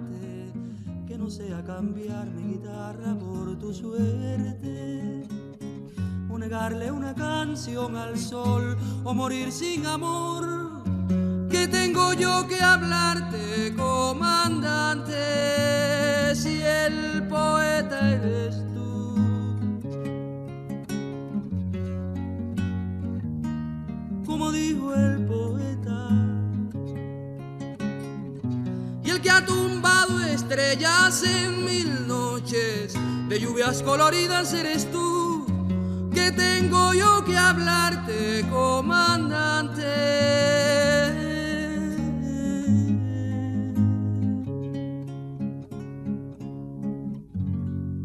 [1.27, 5.27] no sea cambiar mi guitarra por tu suerte,
[6.29, 10.86] o negarle una canción al sol, o morir sin amor
[11.51, 15.15] que tengo yo que hablarte, comandante,
[16.35, 19.15] si el poeta eres tú.
[24.25, 26.09] Como dijo el poeta,
[29.05, 32.95] y el que ha tumbado estrellas en mil noches
[33.29, 35.47] de lluvias coloridas eres tú.
[36.13, 39.85] Que tengo yo que hablarte, comandante